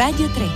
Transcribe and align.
Radio 0.00 0.30
3. 0.30 0.48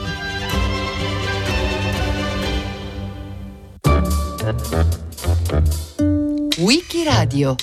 Wikiradio 6.61 7.55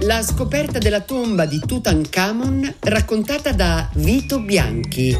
La 0.00 0.20
scoperta 0.24 0.78
della 0.80 1.02
tomba 1.02 1.46
di 1.46 1.60
Tutankhamon 1.64 2.78
raccontata 2.80 3.52
da 3.52 3.88
Vito 3.94 4.40
Bianchi. 4.40 5.16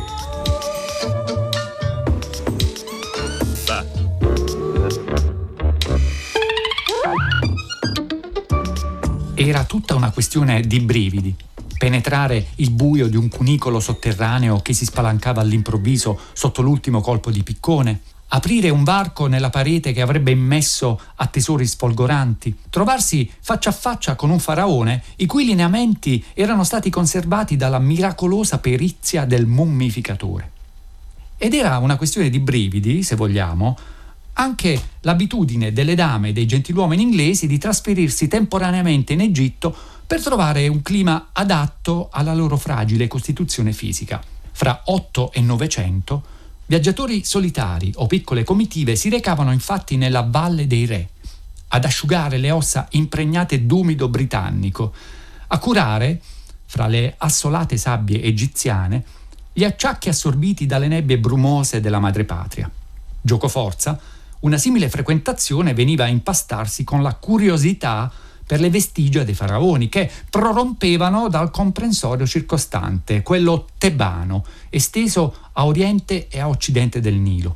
Era 9.36 9.62
tutta 9.62 9.94
una 9.94 10.10
questione 10.10 10.60
di 10.62 10.80
brividi. 10.80 11.48
Penetrare 11.80 12.48
il 12.56 12.72
buio 12.72 13.08
di 13.08 13.16
un 13.16 13.30
cunicolo 13.30 13.80
sotterraneo 13.80 14.60
che 14.60 14.74
si 14.74 14.84
spalancava 14.84 15.40
all'improvviso 15.40 16.20
sotto 16.34 16.60
l'ultimo 16.60 17.00
colpo 17.00 17.30
di 17.30 17.42
piccone, 17.42 18.02
aprire 18.28 18.68
un 18.68 18.84
varco 18.84 19.24
nella 19.28 19.48
parete 19.48 19.94
che 19.94 20.02
avrebbe 20.02 20.30
immesso 20.30 21.00
a 21.14 21.26
tesori 21.26 21.66
sfolgoranti, 21.66 22.54
trovarsi 22.68 23.32
faccia 23.40 23.70
a 23.70 23.72
faccia 23.72 24.14
con 24.14 24.28
un 24.28 24.38
faraone 24.38 25.02
i 25.16 25.24
cui 25.24 25.46
lineamenti 25.46 26.22
erano 26.34 26.64
stati 26.64 26.90
conservati 26.90 27.56
dalla 27.56 27.78
miracolosa 27.78 28.58
perizia 28.58 29.24
del 29.24 29.46
mummificatore. 29.46 30.50
Ed 31.38 31.54
era 31.54 31.78
una 31.78 31.96
questione 31.96 32.28
di 32.28 32.40
brividi, 32.40 33.02
se 33.02 33.16
vogliamo, 33.16 33.74
anche 34.34 34.78
l'abitudine 35.00 35.72
delle 35.72 35.94
dame 35.94 36.28
e 36.28 36.32
dei 36.34 36.44
gentiluomini 36.44 37.00
inglesi 37.00 37.46
di 37.46 37.56
trasferirsi 37.56 38.28
temporaneamente 38.28 39.14
in 39.14 39.22
Egitto 39.22 39.74
per 40.10 40.20
trovare 40.22 40.66
un 40.66 40.82
clima 40.82 41.28
adatto 41.32 42.08
alla 42.10 42.34
loro 42.34 42.56
fragile 42.56 43.06
costituzione 43.06 43.72
fisica. 43.72 44.20
Fra 44.50 44.82
8 44.86 45.30
e 45.30 45.40
900, 45.40 46.22
viaggiatori 46.66 47.24
solitari 47.24 47.92
o 47.94 48.08
piccole 48.08 48.42
comitive 48.42 48.96
si 48.96 49.08
recavano 49.08 49.52
infatti 49.52 49.96
nella 49.96 50.22
Valle 50.22 50.66
dei 50.66 50.84
Re, 50.84 51.10
ad 51.68 51.84
asciugare 51.84 52.38
le 52.38 52.50
ossa 52.50 52.88
impregnate 52.90 53.64
d'umido 53.66 54.08
britannico, 54.08 54.92
a 55.46 55.58
curare, 55.60 56.20
fra 56.64 56.88
le 56.88 57.14
assolate 57.16 57.76
sabbie 57.76 58.20
egiziane, 58.20 59.04
gli 59.52 59.62
acciacchi 59.62 60.08
assorbiti 60.08 60.66
dalle 60.66 60.88
nebbie 60.88 61.20
brumose 61.20 61.80
della 61.80 62.00
madrepatria. 62.00 62.68
Giocoforza, 63.20 63.96
una 64.40 64.58
simile 64.58 64.88
frequentazione 64.88 65.72
veniva 65.72 66.02
a 66.02 66.08
impastarsi 66.08 66.82
con 66.82 67.00
la 67.00 67.14
curiosità 67.14 68.10
per 68.50 68.58
le 68.58 68.68
vestigia 68.68 69.22
dei 69.22 69.34
faraoni 69.34 69.88
che 69.88 70.10
prorompevano 70.28 71.28
dal 71.28 71.52
comprensorio 71.52 72.26
circostante, 72.26 73.22
quello 73.22 73.68
tebano, 73.78 74.44
esteso 74.70 75.36
a 75.52 75.66
oriente 75.66 76.26
e 76.26 76.40
a 76.40 76.48
occidente 76.48 76.98
del 76.98 77.14
Nilo. 77.14 77.54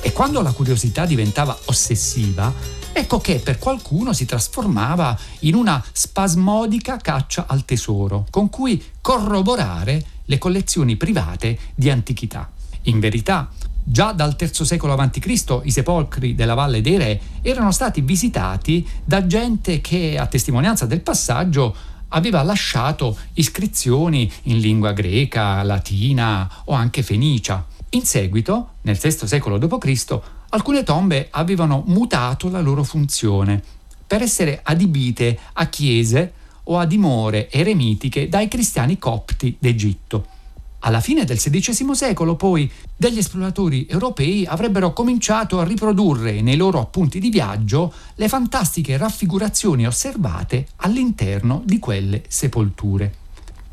E 0.00 0.12
quando 0.14 0.40
la 0.40 0.52
curiosità 0.52 1.04
diventava 1.04 1.54
ossessiva, 1.66 2.50
ecco 2.92 3.20
che 3.20 3.40
per 3.40 3.58
qualcuno 3.58 4.14
si 4.14 4.24
trasformava 4.24 5.18
in 5.40 5.54
una 5.54 5.84
spasmodica 5.92 6.96
caccia 6.96 7.44
al 7.46 7.66
tesoro, 7.66 8.24
con 8.30 8.48
cui 8.48 8.82
corroborare 9.02 10.02
le 10.24 10.38
collezioni 10.38 10.96
private 10.96 11.58
di 11.74 11.90
antichità. 11.90 12.50
In 12.84 13.00
verità, 13.00 13.50
Già 13.82 14.12
dal 14.12 14.36
III 14.38 14.64
secolo 14.64 14.92
a.C. 14.92 15.60
i 15.64 15.70
sepolcri 15.70 16.34
della 16.34 16.54
Valle 16.54 16.80
dei 16.80 16.98
Re 16.98 17.20
erano 17.42 17.72
stati 17.72 18.00
visitati 18.00 18.86
da 19.04 19.26
gente 19.26 19.80
che, 19.80 20.18
a 20.18 20.26
testimonianza 20.26 20.86
del 20.86 21.00
passaggio, 21.00 21.74
aveva 22.08 22.42
lasciato 22.42 23.16
iscrizioni 23.34 24.30
in 24.44 24.58
lingua 24.58 24.92
greca, 24.92 25.62
latina 25.62 26.50
o 26.64 26.72
anche 26.72 27.02
fenicia. 27.02 27.64
In 27.90 28.04
seguito, 28.04 28.74
nel 28.82 28.96
VI 28.96 29.26
secolo 29.26 29.58
d.C., 29.58 30.20
alcune 30.50 30.82
tombe 30.82 31.28
avevano 31.30 31.82
mutato 31.86 32.50
la 32.50 32.60
loro 32.60 32.82
funzione 32.82 33.62
per 34.06 34.22
essere 34.22 34.60
adibite 34.62 35.38
a 35.54 35.66
chiese 35.66 36.32
o 36.64 36.78
a 36.78 36.86
dimore 36.86 37.50
eremitiche 37.50 38.28
dai 38.28 38.48
cristiani 38.48 38.98
copti 38.98 39.56
d'Egitto. 39.58 40.36
Alla 40.80 41.00
fine 41.00 41.24
del 41.24 41.38
XVI 41.38 41.94
secolo, 41.94 42.36
poi, 42.36 42.70
degli 42.96 43.18
esploratori 43.18 43.86
europei 43.88 44.46
avrebbero 44.46 44.92
cominciato 44.92 45.58
a 45.58 45.64
riprodurre 45.64 46.40
nei 46.40 46.56
loro 46.56 46.80
appunti 46.80 47.18
di 47.18 47.30
viaggio 47.30 47.92
le 48.14 48.28
fantastiche 48.28 48.96
raffigurazioni 48.96 49.86
osservate 49.86 50.68
all'interno 50.76 51.62
di 51.64 51.80
quelle 51.80 52.22
sepolture. 52.28 53.14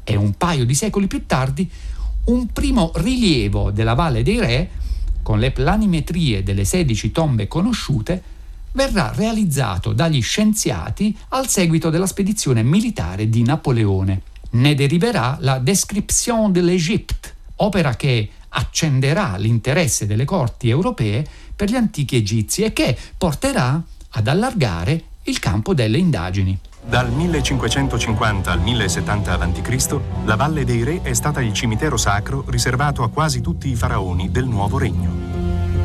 E 0.03 0.15
un 0.15 0.33
paio 0.33 0.65
di 0.65 0.73
secoli 0.73 1.05
più 1.05 1.25
tardi, 1.27 1.69
un 2.25 2.47
primo 2.47 2.91
rilievo 2.95 3.69
della 3.69 3.93
Valle 3.93 4.23
dei 4.23 4.39
Re, 4.39 4.69
con 5.21 5.37
le 5.37 5.51
planimetrie 5.51 6.41
delle 6.43 6.65
16 6.65 7.11
tombe 7.11 7.47
conosciute, 7.47 8.21
verrà 8.71 9.11
realizzato 9.13 9.93
dagli 9.93 10.21
scienziati 10.21 11.15
al 11.29 11.47
seguito 11.47 11.91
della 11.91 12.07
spedizione 12.07 12.63
militare 12.63 13.29
di 13.29 13.43
Napoleone 13.43 14.21
ne 14.51 14.73
deriverà 14.73 15.37
la 15.41 15.59
Description 15.59 16.51
de 16.51 16.61
l'Égypte, 16.61 17.33
opera 17.57 17.95
che 17.95 18.29
accenderà 18.49 19.35
l'interesse 19.37 20.05
delle 20.05 20.25
corti 20.25 20.69
europee 20.69 21.25
per 21.55 21.69
gli 21.69 21.75
antichi 21.75 22.15
egizi 22.15 22.63
e 22.63 22.73
che 22.73 22.97
porterà 23.17 23.81
ad 24.11 24.27
allargare 24.27 25.03
il 25.23 25.39
campo 25.39 25.73
delle 25.73 25.97
indagini. 25.97 26.57
Dal 26.87 27.11
1550 27.11 28.51
al 28.51 28.61
1070 28.61 29.39
a.C., 29.39 29.99
la 30.25 30.35
Valle 30.35 30.63
dei 30.65 30.83
Re 30.83 31.01
è 31.01 31.13
stata 31.13 31.41
il 31.41 31.51
cimitero 31.51 31.97
sacro 31.97 32.43
riservato 32.47 33.01
a 33.01 33.09
quasi 33.09 33.41
tutti 33.41 33.69
i 33.69 33.75
faraoni 33.75 34.29
del 34.29 34.45
nuovo 34.45 34.77
regno. 34.77 35.11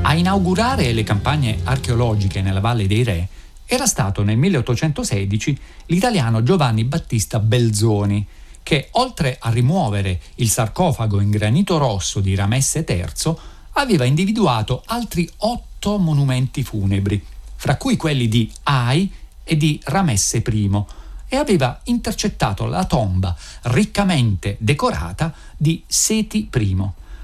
A 0.03 0.15
inaugurare 0.15 0.93
le 0.93 1.03
campagne 1.03 1.61
archeologiche 1.65 2.43
nella 2.43 2.61
Valle 2.61 2.87
dei 2.87 3.03
Re 3.03 3.29
era 3.65 3.87
stato 3.87 4.23
nel 4.23 4.37
1816 4.37 5.59
l'italiano 5.87 6.43
Giovanni 6.43 6.85
Battista 6.85 7.39
Belzoni, 7.39 8.27
che 8.63 8.89
oltre 8.93 9.37
a 9.41 9.51
rimuovere 9.51 10.21
il 10.37 10.49
sarcofago 10.49 11.21
in 11.21 11.31
granito 11.31 11.79
rosso 11.79 12.21
di 12.21 12.35
Ramesse 12.35 12.85
III, 12.87 13.35
aveva 13.73 14.05
individuato 14.05 14.83
altri 14.87 15.29
otto 15.39 15.99
monumenti 15.99 16.63
funebri, 16.63 17.25
fra 17.57 17.77
cui 17.77 17.97
quelli 17.97 18.29
di 18.29 18.51
Ai 18.65 19.11
e 19.45 19.57
di 19.57 19.81
Ramesse 19.85 20.43
I, 20.47 20.85
e 21.29 21.37
aveva 21.37 21.81
intercettato 21.85 22.67
la 22.67 22.85
tomba 22.85 23.37
riccamente 23.63 24.57
decorata 24.59 25.33
di 25.57 25.83
Seti 25.87 26.49
I. 26.53 26.77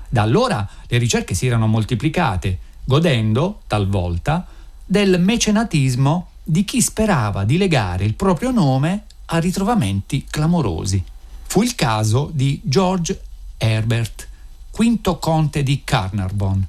Da 0.08 0.22
allora 0.22 0.66
le 0.86 0.98
ricerche 0.98 1.34
si 1.34 1.46
erano 1.46 1.66
moltiplicate, 1.66 2.58
godendo, 2.84 3.62
talvolta, 3.66 4.46
del 4.84 5.20
mecenatismo 5.20 6.28
di 6.44 6.64
chi 6.64 6.80
sperava 6.80 7.44
di 7.44 7.56
legare 7.58 8.04
il 8.04 8.14
proprio 8.14 8.52
nome 8.52 9.04
a 9.26 9.38
ritrovamenti 9.38 10.24
clamorosi. 10.30 11.02
Fu 11.48 11.62
il 11.62 11.74
caso 11.74 12.28
di 12.34 12.60
George 12.64 13.18
Herbert, 13.56 14.28
quinto 14.70 15.18
conte 15.18 15.62
di 15.62 15.82
Carnarvon. 15.84 16.66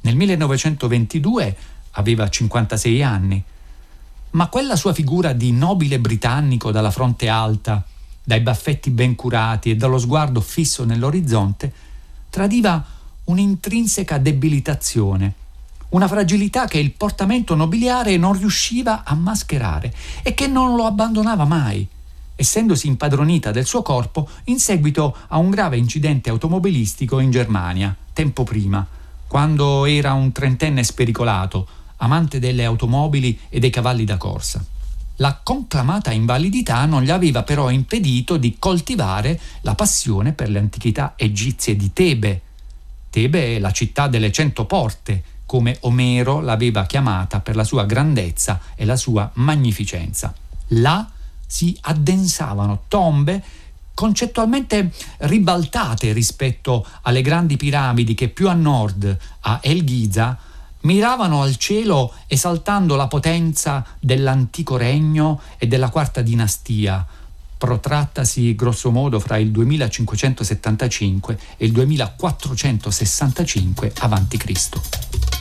Nel 0.00 0.16
1922 0.16 1.56
aveva 1.92 2.28
56 2.28 3.02
anni, 3.04 3.40
ma 4.30 4.48
quella 4.48 4.74
sua 4.74 4.92
figura 4.92 5.32
di 5.32 5.52
nobile 5.52 6.00
britannico 6.00 6.72
dalla 6.72 6.90
fronte 6.90 7.28
alta, 7.28 7.84
dai 8.24 8.40
baffetti 8.40 8.90
ben 8.90 9.14
curati 9.14 9.70
e 9.70 9.76
dallo 9.76 9.98
sguardo 9.98 10.40
fisso 10.40 10.84
nell'orizzonte, 10.84 11.72
tradiva 12.30 12.84
un'intrinseca 13.24 14.18
debilitazione, 14.18 15.34
una 15.90 16.08
fragilità 16.08 16.66
che 16.66 16.78
il 16.78 16.90
portamento 16.90 17.54
nobiliare 17.54 18.16
non 18.16 18.36
riusciva 18.36 19.04
a 19.04 19.14
mascherare 19.14 19.94
e 20.22 20.34
che 20.34 20.48
non 20.48 20.74
lo 20.74 20.86
abbandonava 20.86 21.44
mai 21.44 21.86
essendosi 22.40 22.86
impadronita 22.86 23.50
del 23.50 23.66
suo 23.66 23.82
corpo 23.82 24.26
in 24.44 24.58
seguito 24.58 25.14
a 25.28 25.36
un 25.36 25.50
grave 25.50 25.76
incidente 25.76 26.30
automobilistico 26.30 27.18
in 27.18 27.30
Germania, 27.30 27.94
tempo 28.14 28.44
prima, 28.44 28.86
quando 29.26 29.84
era 29.84 30.14
un 30.14 30.32
trentenne 30.32 30.82
spericolato, 30.82 31.68
amante 31.98 32.38
delle 32.38 32.64
automobili 32.64 33.38
e 33.50 33.58
dei 33.60 33.68
cavalli 33.68 34.04
da 34.04 34.16
corsa. 34.16 34.64
La 35.16 35.38
conclamata 35.42 36.12
invalidità 36.12 36.86
non 36.86 37.02
gli 37.02 37.10
aveva 37.10 37.42
però 37.42 37.68
impedito 37.68 38.38
di 38.38 38.56
coltivare 38.58 39.38
la 39.60 39.74
passione 39.74 40.32
per 40.32 40.48
le 40.48 40.60
antichità 40.60 41.12
egizie 41.16 41.76
di 41.76 41.92
Tebe. 41.92 42.40
Tebe 43.10 43.56
è 43.56 43.58
la 43.58 43.70
città 43.70 44.08
delle 44.08 44.32
cento 44.32 44.64
porte, 44.64 45.22
come 45.44 45.76
Omero 45.80 46.40
l'aveva 46.40 46.86
chiamata 46.86 47.40
per 47.40 47.54
la 47.54 47.64
sua 47.64 47.84
grandezza 47.84 48.60
e 48.74 48.86
la 48.86 48.96
sua 48.96 49.30
magnificenza. 49.34 50.32
Là 50.68 51.06
si 51.50 51.76
addensavano 51.80 52.84
tombe 52.86 53.42
concettualmente 53.92 54.92
ribaltate 55.18 56.12
rispetto 56.12 56.86
alle 57.02 57.22
grandi 57.22 57.56
piramidi 57.56 58.14
che 58.14 58.28
più 58.28 58.48
a 58.48 58.54
nord, 58.54 59.18
a 59.40 59.58
El 59.60 59.82
Giza, 59.84 60.38
miravano 60.82 61.42
al 61.42 61.56
cielo 61.56 62.14
esaltando 62.28 62.94
la 62.94 63.08
potenza 63.08 63.84
dell'antico 63.98 64.76
regno 64.76 65.40
e 65.58 65.66
della 65.66 65.88
quarta 65.90 66.20
dinastia, 66.22 67.04
protrattasi 67.58 68.54
grossomodo 68.54 69.18
fra 69.18 69.36
il 69.36 69.50
2575 69.50 71.38
e 71.56 71.64
il 71.66 71.72
2465 71.72 73.92
a.C. 73.98 75.39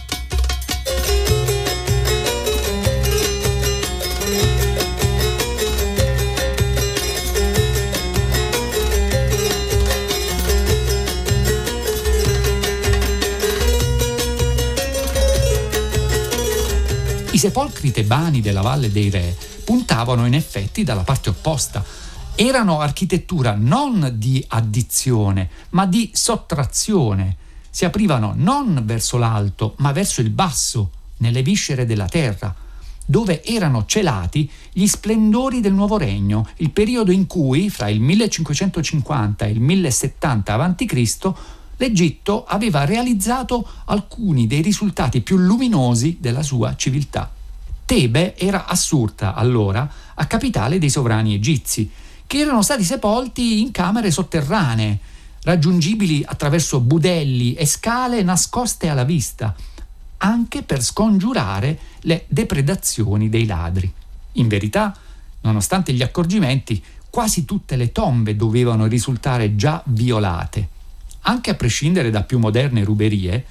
sepolcri 17.39 17.91
tebani 17.91 18.41
della 18.41 18.59
Valle 18.59 18.91
dei 18.91 19.09
Re 19.09 19.33
puntavano 19.63 20.25
in 20.25 20.33
effetti 20.33 20.83
dalla 20.83 21.03
parte 21.03 21.29
opposta. 21.29 21.81
Erano 22.35 22.81
architettura 22.81 23.55
non 23.57 24.11
di 24.15 24.43
addizione, 24.45 25.49
ma 25.69 25.85
di 25.85 26.09
sottrazione. 26.13 27.37
Si 27.69 27.85
aprivano 27.85 28.33
non 28.35 28.81
verso 28.83 29.17
l'alto, 29.17 29.75
ma 29.77 29.93
verso 29.93 30.19
il 30.19 30.31
basso, 30.31 30.91
nelle 31.19 31.41
viscere 31.41 31.85
della 31.85 32.07
terra, 32.07 32.53
dove 33.05 33.41
erano 33.45 33.85
celati 33.85 34.51
gli 34.73 34.85
splendori 34.85 35.61
del 35.61 35.73
nuovo 35.73 35.97
regno, 35.97 36.45
il 36.57 36.71
periodo 36.71 37.11
in 37.11 37.25
cui, 37.25 37.69
fra 37.69 37.87
il 37.87 38.01
1550 38.01 39.45
e 39.45 39.49
il 39.49 39.61
1070 39.61 40.53
a.C., 40.53 41.33
l'Egitto 41.79 42.43
aveva 42.45 42.83
realizzato 42.83 43.65
alcuni 43.85 44.47
dei 44.47 44.61
risultati 44.61 45.21
più 45.21 45.37
luminosi 45.37 46.17
della 46.19 46.43
sua 46.43 46.75
civiltà. 46.75 47.31
Tebe 47.85 48.37
era 48.37 48.65
assurta 48.65 49.33
allora 49.33 49.89
a 50.13 50.25
capitale 50.25 50.77
dei 50.77 50.89
sovrani 50.89 51.33
egizi, 51.33 51.89
che 52.27 52.39
erano 52.39 52.61
stati 52.61 52.83
sepolti 52.83 53.61
in 53.61 53.71
camere 53.71 54.11
sotterranee, 54.11 54.99
raggiungibili 55.43 56.21
attraverso 56.25 56.81
budelli 56.81 57.53
e 57.53 57.65
scale 57.65 58.23
nascoste 58.23 58.89
alla 58.89 59.05
vista, 59.05 59.55
anche 60.17 60.63
per 60.63 60.83
scongiurare 60.83 61.79
le 62.01 62.25
depredazioni 62.27 63.29
dei 63.29 63.45
ladri. 63.45 63.91
In 64.33 64.49
verità, 64.49 64.93
nonostante 65.41 65.93
gli 65.93 66.01
accorgimenti, 66.01 66.83
quasi 67.09 67.45
tutte 67.45 67.77
le 67.77 67.93
tombe 67.93 68.35
dovevano 68.35 68.85
risultare 68.85 69.55
già 69.55 69.81
violate 69.85 70.77
anche 71.29 71.51
a 71.51 71.55
prescindere 71.55 72.09
da 72.09 72.23
più 72.23 72.39
moderne 72.39 72.83
ruberie, 72.83 73.45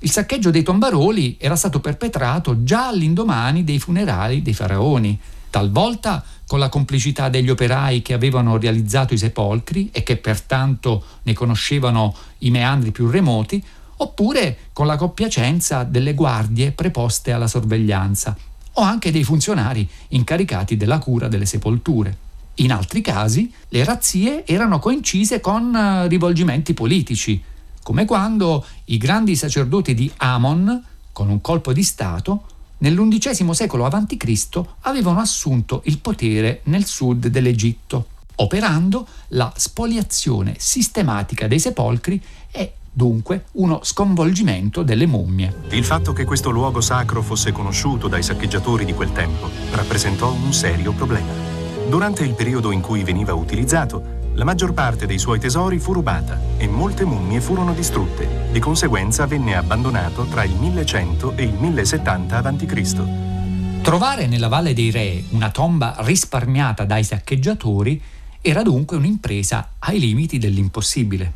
il 0.00 0.10
saccheggio 0.10 0.50
dei 0.50 0.62
tombaroli 0.62 1.36
era 1.40 1.56
stato 1.56 1.80
perpetrato 1.80 2.62
già 2.64 2.88
all'indomani 2.88 3.64
dei 3.64 3.78
funerali 3.78 4.42
dei 4.42 4.52
faraoni, 4.52 5.18
talvolta 5.48 6.22
con 6.46 6.58
la 6.58 6.68
complicità 6.68 7.30
degli 7.30 7.48
operai 7.48 8.02
che 8.02 8.12
avevano 8.12 8.58
realizzato 8.58 9.14
i 9.14 9.18
sepolcri 9.18 9.88
e 9.90 10.02
che 10.02 10.18
pertanto 10.18 11.02
ne 11.22 11.32
conoscevano 11.32 12.14
i 12.40 12.50
meandri 12.50 12.90
più 12.92 13.08
remoti, 13.08 13.64
oppure 13.96 14.58
con 14.74 14.86
la 14.86 14.96
compiacenza 14.96 15.84
delle 15.84 16.12
guardie 16.12 16.72
preposte 16.72 17.32
alla 17.32 17.46
sorveglianza 17.46 18.36
o 18.72 18.82
anche 18.82 19.10
dei 19.10 19.24
funzionari 19.24 19.88
incaricati 20.08 20.76
della 20.76 20.98
cura 20.98 21.28
delle 21.28 21.46
sepolture. 21.46 22.23
In 22.58 22.70
altri 22.72 23.00
casi 23.00 23.52
le 23.68 23.84
razzie 23.84 24.46
erano 24.46 24.78
coincise 24.78 25.40
con 25.40 25.74
eh, 25.74 26.06
rivolgimenti 26.08 26.72
politici, 26.72 27.42
come 27.82 28.04
quando 28.04 28.64
i 28.86 28.96
grandi 28.96 29.34
sacerdoti 29.34 29.92
di 29.92 30.10
Amon, 30.18 30.82
con 31.12 31.28
un 31.28 31.40
colpo 31.40 31.72
di 31.72 31.82
Stato, 31.82 32.44
nell'undicesimo 32.78 33.52
secolo 33.52 33.86
a.C. 33.86 34.60
avevano 34.82 35.18
assunto 35.18 35.82
il 35.86 35.98
potere 35.98 36.60
nel 36.64 36.84
sud 36.84 37.26
dell'Egitto, 37.26 38.08
operando 38.36 39.06
la 39.28 39.52
spoliazione 39.56 40.54
sistematica 40.58 41.48
dei 41.48 41.58
sepolcri 41.58 42.22
e 42.50 42.74
dunque 42.90 43.46
uno 43.52 43.80
sconvolgimento 43.82 44.84
delle 44.84 45.06
mummie. 45.06 45.62
Il 45.70 45.84
fatto 45.84 46.12
che 46.12 46.24
questo 46.24 46.50
luogo 46.50 46.80
sacro 46.80 47.20
fosse 47.20 47.50
conosciuto 47.50 48.06
dai 48.06 48.22
saccheggiatori 48.22 48.84
di 48.84 48.94
quel 48.94 49.12
tempo 49.12 49.50
rappresentò 49.72 50.32
un 50.32 50.52
serio 50.52 50.92
problema. 50.92 51.53
Durante 51.88 52.24
il 52.24 52.34
periodo 52.34 52.72
in 52.72 52.80
cui 52.80 53.04
veniva 53.04 53.34
utilizzato, 53.34 54.22
la 54.34 54.44
maggior 54.44 54.72
parte 54.72 55.06
dei 55.06 55.18
suoi 55.18 55.38
tesori 55.38 55.78
fu 55.78 55.92
rubata 55.92 56.40
e 56.56 56.66
molte 56.66 57.04
mummie 57.04 57.40
furono 57.40 57.72
distrutte. 57.72 58.48
Di 58.50 58.58
conseguenza 58.58 59.26
venne 59.26 59.54
abbandonato 59.54 60.24
tra 60.24 60.44
il 60.44 60.54
1100 60.54 61.36
e 61.36 61.42
il 61.44 61.52
1070 61.52 62.38
a.C. 62.38 63.82
Trovare 63.82 64.26
nella 64.26 64.48
Valle 64.48 64.72
dei 64.72 64.90
Re 64.90 65.22
una 65.30 65.50
tomba 65.50 65.94
risparmiata 65.98 66.84
dai 66.84 67.04
saccheggiatori 67.04 68.00
era 68.40 68.62
dunque 68.62 68.96
un'impresa 68.96 69.74
ai 69.78 70.00
limiti 70.00 70.38
dell'impossibile. 70.38 71.32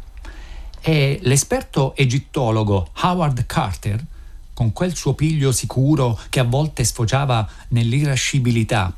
E 0.81 1.21
l'esperto 1.23 1.95
egittologo 1.95 2.89
Howard 3.03 3.45
Carter, 3.47 4.03
con 4.55 4.73
quel 4.73 4.97
suo 4.97 5.13
piglio 5.13 5.53
sicuro 5.53 6.19
che 6.31 6.41
a 6.41 6.45
volte 6.45 6.85
sfociava 6.85 7.49
nell'irascibilità, 7.69 8.93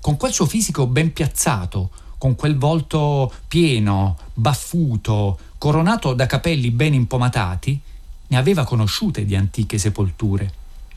con 0.00 0.16
quel 0.16 0.32
suo 0.32 0.46
fisico 0.46 0.86
ben 0.86 1.12
piazzato, 1.12 1.90
con 2.18 2.34
quel 2.34 2.56
volto 2.56 3.32
pieno, 3.46 4.16
baffuto, 4.34 5.38
coronato 5.58 6.14
da 6.14 6.26
capelli 6.26 6.70
ben 6.70 6.94
impomatati, 6.94 7.80
ne 8.28 8.36
aveva 8.36 8.64
conosciute 8.64 9.24
di 9.24 9.34
antiche 9.34 9.78
sepolture, 9.78 10.52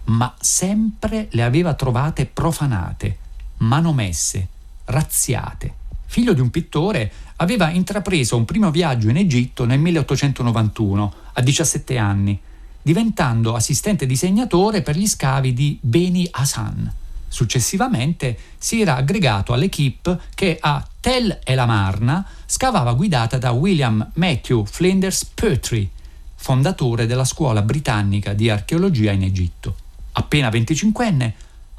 ma 0.05 0.33
sempre 0.39 1.27
le 1.31 1.43
aveva 1.43 1.73
trovate 1.73 2.25
profanate, 2.25 3.17
manomesse, 3.57 4.47
razziate. 4.85 5.73
Figlio 6.05 6.33
di 6.33 6.41
un 6.41 6.49
pittore, 6.49 7.11
aveva 7.37 7.69
intrapreso 7.69 8.35
un 8.35 8.45
primo 8.45 8.69
viaggio 8.69 9.09
in 9.09 9.17
Egitto 9.17 9.65
nel 9.65 9.79
1891, 9.79 11.13
a 11.33 11.41
17 11.41 11.97
anni, 11.97 12.39
diventando 12.81 13.55
assistente 13.55 14.05
disegnatore 14.05 14.81
per 14.81 14.97
gli 14.97 15.07
scavi 15.07 15.53
di 15.53 15.77
Beni 15.79 16.27
Hassan. 16.29 16.99
Successivamente 17.31 18.37
si 18.57 18.81
era 18.81 18.97
aggregato 18.97 19.53
all'equipe 19.53 20.19
che 20.35 20.57
a 20.59 20.85
Tel 20.99 21.39
El 21.45 21.59
Amarna 21.59 22.27
scavava 22.45 22.91
guidata 22.91 23.37
da 23.37 23.51
William 23.51 24.05
Matthew 24.15 24.65
Flinders 24.65 25.23
Petrie, 25.33 25.87
fondatore 26.35 27.05
della 27.05 27.23
scuola 27.23 27.61
britannica 27.61 28.33
di 28.33 28.49
archeologia 28.49 29.13
in 29.13 29.23
Egitto. 29.23 29.75
Appena 30.11 30.49
25enne, 30.49 31.31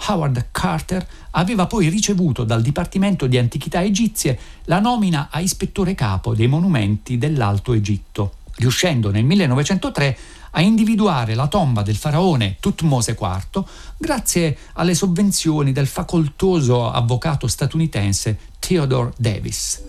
Howard 0.07 0.47
Carter 0.53 1.07
aveva 1.33 1.67
poi 1.67 1.91
ricevuto 1.91 2.45
dal 2.45 2.63
Dipartimento 2.63 3.27
di 3.27 3.37
Antichità 3.37 3.83
Egizie 3.83 4.39
la 4.65 4.81
nomina 4.81 5.29
a 5.31 5.41
ispettore 5.41 5.95
capo 5.95 6.35
dei 6.35 6.47
monumenti 6.47 7.19
dell'Alto 7.19 7.75
Egitto, 7.75 8.37
riuscendo 8.57 9.11
nel 9.11 9.25
1903 9.25 10.19
a 10.53 10.61
individuare 10.61 11.35
la 11.35 11.47
tomba 11.47 11.83
del 11.83 11.97
faraone 11.97 12.57
Tutmose 12.61 13.17
IV 13.19 13.65
grazie 13.97 14.57
alle 14.75 14.95
sovvenzioni 14.95 15.73
del 15.73 15.87
facoltoso 15.87 16.91
avvocato 16.91 17.47
statunitense 17.47 18.39
Theodore 18.59 19.13
Davis. 19.17 19.83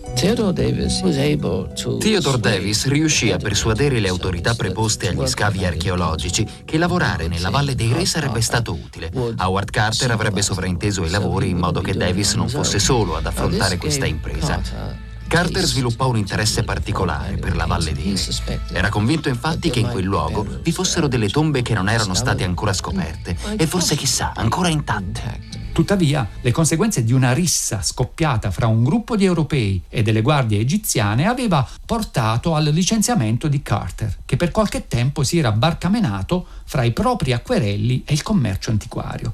Theodore 1.98 2.38
Davis 2.38 2.86
riuscì 2.86 3.30
a 3.30 3.36
persuadere 3.36 4.00
le 4.00 4.08
autorità 4.08 4.54
preposte 4.54 5.08
agli 5.08 5.26
scavi 5.26 5.64
archeologici 5.64 6.46
che 6.64 6.76
lavorare 6.76 7.28
nella 7.28 7.50
Valle 7.50 7.74
dei 7.74 7.92
Re 7.92 8.04
sarebbe 8.04 8.40
stato 8.40 8.72
utile. 8.72 9.12
Howard 9.14 9.70
Carter 9.70 10.10
avrebbe 10.10 10.42
sovrainteso 10.42 11.04
i 11.04 11.10
lavori 11.10 11.50
in 11.50 11.58
modo 11.58 11.80
che 11.80 11.94
Davis 11.94 12.34
non 12.34 12.48
fosse 12.48 12.78
solo 12.78 13.16
ad 13.16 13.26
affrontare 13.26 13.76
questa 13.76 14.06
impresa. 14.06 15.12
Carter 15.26 15.64
sviluppò 15.64 16.08
un 16.08 16.16
interesse 16.16 16.62
particolare 16.62 17.36
per 17.36 17.56
la 17.56 17.66
Valle 17.66 17.92
dei 17.92 18.16
Re. 18.44 18.60
Era 18.70 18.88
convinto 18.88 19.28
infatti 19.28 19.70
che 19.70 19.80
in 19.80 19.88
quel 19.88 20.04
luogo 20.04 20.46
vi 20.62 20.72
fossero 20.72 21.08
delle 21.08 21.28
tombe 21.28 21.62
che 21.62 21.74
non 21.74 21.88
erano 21.88 22.14
state 22.14 22.44
ancora 22.44 22.72
scoperte 22.72 23.36
e 23.56 23.66
forse 23.66 23.96
chissà 23.96 24.32
ancora 24.34 24.68
intatte. 24.68 25.62
Tuttavia, 25.72 26.28
le 26.40 26.52
conseguenze 26.52 27.02
di 27.02 27.12
una 27.12 27.32
rissa 27.32 27.82
scoppiata 27.82 28.52
fra 28.52 28.68
un 28.68 28.84
gruppo 28.84 29.16
di 29.16 29.24
europei 29.24 29.82
e 29.88 30.02
delle 30.02 30.22
guardie 30.22 30.60
egiziane 30.60 31.26
aveva 31.26 31.68
portato 31.84 32.54
al 32.54 32.66
licenziamento 32.66 33.48
di 33.48 33.60
Carter, 33.60 34.18
che 34.24 34.36
per 34.36 34.52
qualche 34.52 34.86
tempo 34.86 35.24
si 35.24 35.36
era 35.36 35.50
barcamenato 35.50 36.46
fra 36.62 36.84
i 36.84 36.92
propri 36.92 37.32
acquerelli 37.32 38.04
e 38.06 38.12
il 38.12 38.22
commercio 38.22 38.70
antiquario. 38.70 39.32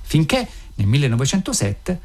Finché 0.00 0.48
nel 0.76 0.86
1907 0.86 2.00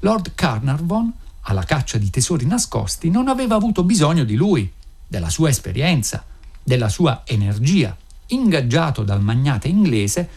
Lord 0.00 0.32
Carnarvon 0.34 1.10
alla 1.48 1.62
caccia 1.62 1.98
di 1.98 2.10
tesori 2.10 2.46
nascosti, 2.46 3.10
non 3.10 3.28
aveva 3.28 3.54
avuto 3.54 3.84
bisogno 3.84 4.24
di 4.24 4.34
lui, 4.34 4.70
della 5.06 5.30
sua 5.30 5.48
esperienza, 5.48 6.24
della 6.62 6.88
sua 6.88 7.22
energia. 7.24 7.96
Ingaggiato 8.28 9.04
dal 9.04 9.22
magnate 9.22 9.68
inglese, 9.68 10.28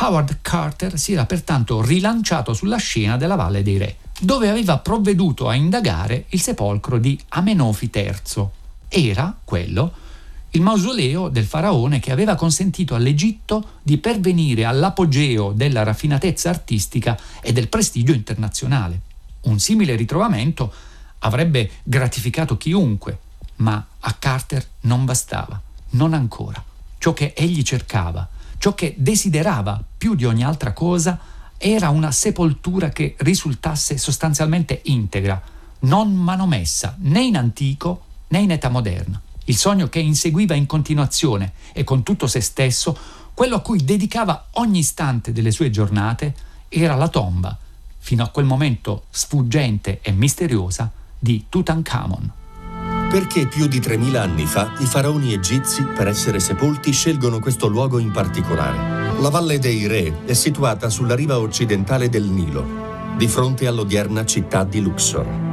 Howard 0.00 0.38
Carter 0.40 0.98
si 0.98 1.12
era 1.12 1.26
pertanto 1.26 1.82
rilanciato 1.82 2.54
sulla 2.54 2.78
scena 2.78 3.16
della 3.16 3.36
Valle 3.36 3.62
dei 3.62 3.76
Re, 3.76 3.96
dove 4.18 4.48
aveva 4.48 4.78
provveduto 4.78 5.48
a 5.48 5.54
indagare 5.54 6.24
il 6.30 6.40
sepolcro 6.40 6.98
di 6.98 7.18
Amenofi 7.28 7.90
III. 7.92 8.46
Era 8.88 9.36
quello 9.44 9.92
il 10.50 10.62
mausoleo 10.62 11.28
del 11.28 11.44
faraone 11.44 11.98
che 11.98 12.12
aveva 12.12 12.36
consentito 12.36 12.94
all'Egitto 12.94 13.80
di 13.82 13.98
pervenire 13.98 14.64
all'apogeo 14.64 15.52
della 15.52 15.82
raffinatezza 15.82 16.48
artistica 16.48 17.18
e 17.42 17.52
del 17.52 17.68
prestigio 17.68 18.12
internazionale. 18.12 19.12
Un 19.44 19.58
simile 19.58 19.96
ritrovamento 19.96 20.72
avrebbe 21.20 21.70
gratificato 21.82 22.56
chiunque, 22.56 23.18
ma 23.56 23.84
a 24.00 24.12
Carter 24.12 24.64
non 24.82 25.04
bastava, 25.04 25.60
non 25.90 26.14
ancora. 26.14 26.62
Ciò 26.98 27.12
che 27.12 27.32
egli 27.36 27.62
cercava, 27.62 28.28
ciò 28.58 28.74
che 28.74 28.94
desiderava 28.96 29.82
più 29.96 30.14
di 30.14 30.24
ogni 30.24 30.44
altra 30.44 30.72
cosa, 30.72 31.18
era 31.58 31.88
una 31.90 32.10
sepoltura 32.10 32.90
che 32.90 33.14
risultasse 33.18 33.96
sostanzialmente 33.98 34.80
integra, 34.84 35.40
non 35.80 36.14
manomessa 36.14 36.96
né 37.00 37.22
in 37.22 37.36
antico 37.36 38.04
né 38.28 38.38
in 38.40 38.50
età 38.50 38.68
moderna. 38.68 39.20
Il 39.46 39.56
sogno 39.56 39.88
che 39.88 39.98
inseguiva 39.98 40.54
in 40.54 40.66
continuazione 40.66 41.52
e 41.72 41.84
con 41.84 42.02
tutto 42.02 42.26
se 42.26 42.40
stesso, 42.40 42.96
quello 43.34 43.56
a 43.56 43.60
cui 43.60 43.84
dedicava 43.84 44.48
ogni 44.52 44.78
istante 44.78 45.32
delle 45.32 45.50
sue 45.50 45.70
giornate, 45.70 46.34
era 46.68 46.94
la 46.94 47.08
tomba, 47.08 47.56
fino 48.04 48.22
a 48.22 48.28
quel 48.28 48.44
momento 48.44 49.04
sfuggente 49.08 50.00
e 50.02 50.12
misteriosa, 50.12 50.92
di 51.18 51.46
Tutankhamon. 51.48 52.32
Perché 53.08 53.46
più 53.46 53.66
di 53.66 53.80
3000 53.80 54.20
anni 54.20 54.44
fa 54.44 54.74
i 54.80 54.84
faraoni 54.84 55.32
egizi, 55.32 55.84
per 55.84 56.08
essere 56.08 56.38
sepolti, 56.38 56.92
scelgono 56.92 57.38
questo 57.38 57.66
luogo 57.66 57.98
in 57.98 58.10
particolare? 58.10 59.20
La 59.22 59.30
Valle 59.30 59.58
dei 59.58 59.86
Re 59.86 60.26
è 60.26 60.34
situata 60.34 60.90
sulla 60.90 61.14
riva 61.14 61.38
occidentale 61.38 62.10
del 62.10 62.24
Nilo, 62.24 63.14
di 63.16 63.26
fronte 63.26 63.66
all'odierna 63.66 64.26
città 64.26 64.64
di 64.64 64.82
Luxor 64.82 65.52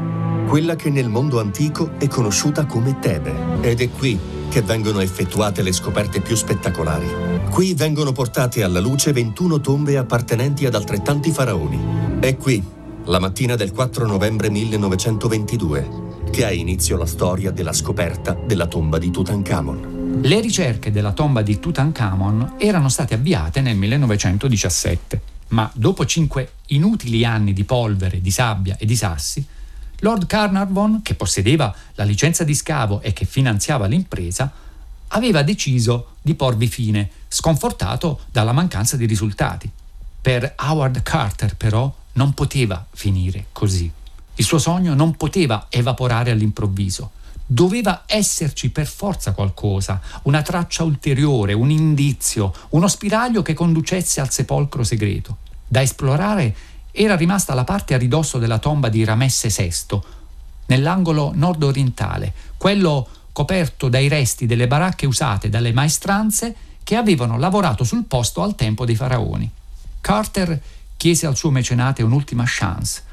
quella 0.51 0.75
che 0.75 0.89
nel 0.89 1.08
mondo 1.08 1.39
antico 1.39 1.91
è 1.98 2.08
conosciuta 2.08 2.65
come 2.65 3.00
Tebe. 3.00 3.34
Ed 3.62 3.79
è 3.79 3.89
qui 3.89 4.20
che 4.51 4.62
vengono 4.62 5.00
effettuate 5.00 5.62
le 5.62 5.72
scoperte 5.72 6.20
più 6.20 6.36
spettacolari. 6.36 7.08
Qui 7.50 7.74
vengono 7.74 8.12
portate 8.12 8.63
alla 8.63 8.81
luce 8.81 9.13
21 9.13 9.62
tombe 9.62 9.96
appartenenti 9.96 10.65
ad 10.65 10.75
altrettanti 10.75 11.31
faraoni. 11.31 12.20
È 12.20 12.36
qui, 12.36 12.62
la 13.05 13.20
mattina 13.20 13.55
del 13.55 13.72
4 13.72 14.05
novembre 14.05 14.50
1922, 14.50 15.89
che 16.31 16.43
ha 16.43 16.51
inizio 16.51 16.98
la 16.98 17.05
storia 17.05 17.51
della 17.51 17.72
scoperta 17.72 18.38
della 18.46 18.67
tomba 18.67 18.98
di 18.98 19.10
Tutankhamon. 19.10 20.20
Le 20.22 20.41
ricerche 20.41 20.91
della 20.91 21.13
tomba 21.13 21.41
di 21.41 21.58
Tutankhamon 21.58 22.55
erano 22.58 22.89
state 22.89 23.13
avviate 23.13 23.62
nel 23.62 23.77
1917, 23.77 25.22
ma 25.50 25.72
dopo 25.74 26.05
cinque 26.05 26.55
inutili 26.67 27.24
anni 27.24 27.53
di 27.53 27.63
polvere, 27.63 28.20
di 28.20 28.31
sabbia 28.31 28.75
e 28.77 28.86
di 28.86 28.98
sassi, 28.98 29.46
Lord 30.01 30.25
Carnarvon, 30.25 31.01
che 31.03 31.13
possedeva 31.13 31.74
la 31.93 32.03
licenza 32.03 32.43
di 32.43 32.55
scavo 32.55 33.01
e 33.01 33.13
che 33.13 33.25
finanziava 33.25 33.86
l'impresa, 33.86 34.51
aveva 35.10 35.43
deciso 35.43 36.15
di 36.22 36.34
porvi 36.34 36.67
fine, 36.67 37.10
sconfortato 37.27 38.22
dalla 38.31 38.51
mancanza 38.51 38.98
di 38.98 39.05
risultati. 39.05 39.70
Per 40.22 40.55
Howard 40.58 41.03
Carter, 41.03 41.55
però, 41.55 41.93
non 42.13 42.34
poteva 42.34 42.84
finire 42.91 43.48
così. 43.51 43.91
Il 44.36 44.43
suo 44.43 44.58
sogno 44.58 44.96
non 44.96 45.15
poteva 45.15 45.67
evaporare 45.70 46.31
all'improvviso. 46.31 47.12
Doveva 47.46 48.03
esserci 48.08 48.72
per 48.72 48.88
forza 48.88 49.34
qualcosa, 49.34 50.01
una 50.24 50.41
traccia 50.41 50.84
ulteriore, 50.84 51.53
un 51.53 51.70
indizio, 51.70 52.53
uno 52.70 52.88
spiraglio 52.88 53.43
che 53.43 53.53
conducesse 53.53 54.20
al 54.20 54.31
sepolcro 54.31 54.84
segreto. 54.84 55.38
Da 55.67 55.81
esplorare 55.81 56.55
era 56.92 57.16
rimasta 57.16 57.54
la 57.54 57.64
parte 57.64 57.94
a 57.94 57.98
ridosso 57.98 58.38
della 58.38 58.60
tomba 58.60 58.90
di 58.90 59.04
Ramesse 59.04 59.50
VI, 59.50 60.00
nell'angolo 60.68 61.32
nord-orientale, 61.34 62.34
quello 62.58 63.08
coperto 63.32 63.88
dai 63.88 64.08
resti 64.08 64.46
delle 64.46 64.68
baracche 64.68 65.06
usate 65.06 65.50
dalle 65.50 65.72
maestranze 65.72 66.56
che 66.84 66.96
avevano 66.96 67.38
lavorato 67.38 67.84
sul 67.84 68.04
posto 68.06 68.42
al 68.42 68.56
tempo 68.56 68.86
dei 68.86 68.96
faraoni. 68.96 69.50
Carter 70.02 70.62
chiese 70.98 71.26
al 71.26 71.36
suo 71.36 71.50
mecenate 71.50 72.04
un'ultima 72.04 72.44
chance, 72.46 73.04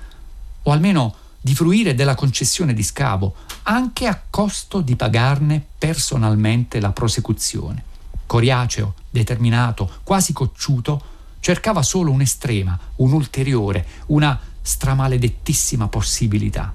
o 0.62 0.72
almeno 0.72 1.14
di 1.40 1.54
fruire 1.54 1.94
della 1.94 2.14
concessione 2.14 2.74
di 2.74 2.82
scavo, 2.82 3.34
anche 3.64 4.06
a 4.06 4.20
costo 4.28 4.80
di 4.80 4.96
pagarne 4.96 5.64
personalmente 5.78 6.80
la 6.80 6.90
prosecuzione. 6.90 7.84
Coriaceo, 8.26 8.94
determinato, 9.08 9.90
quasi 10.02 10.32
cocciuto, 10.32 11.02
cercava 11.40 11.82
solo 11.82 12.10
un'estrema, 12.10 12.78
un'ulteriore, 12.96 13.86
una 14.06 14.38
stramaledettissima 14.60 15.88
possibilità. 15.88 16.72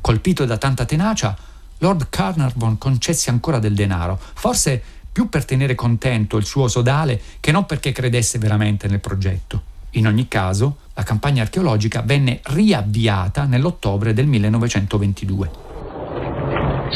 Colpito 0.00 0.44
da 0.44 0.56
tanta 0.56 0.84
tenacia, 0.84 1.36
Lord 1.78 2.08
Carnarvon 2.08 2.78
concesse 2.78 3.30
ancora 3.30 3.58
del 3.58 3.74
denaro, 3.74 4.18
forse 4.20 4.82
più 5.12 5.28
per 5.28 5.44
tenere 5.44 5.74
contento 5.74 6.36
il 6.36 6.44
suo 6.44 6.68
sodale 6.68 7.20
che 7.40 7.52
non 7.52 7.66
perché 7.66 7.92
credesse 7.92 8.38
veramente 8.38 8.88
nel 8.88 9.00
progetto. 9.00 9.62
In 9.92 10.06
ogni 10.06 10.28
caso, 10.28 10.78
la 10.94 11.02
campagna 11.02 11.42
archeologica 11.42 12.02
venne 12.02 12.40
riavviata 12.44 13.44
nell'ottobre 13.44 14.12
del 14.12 14.26
1922. 14.26 15.50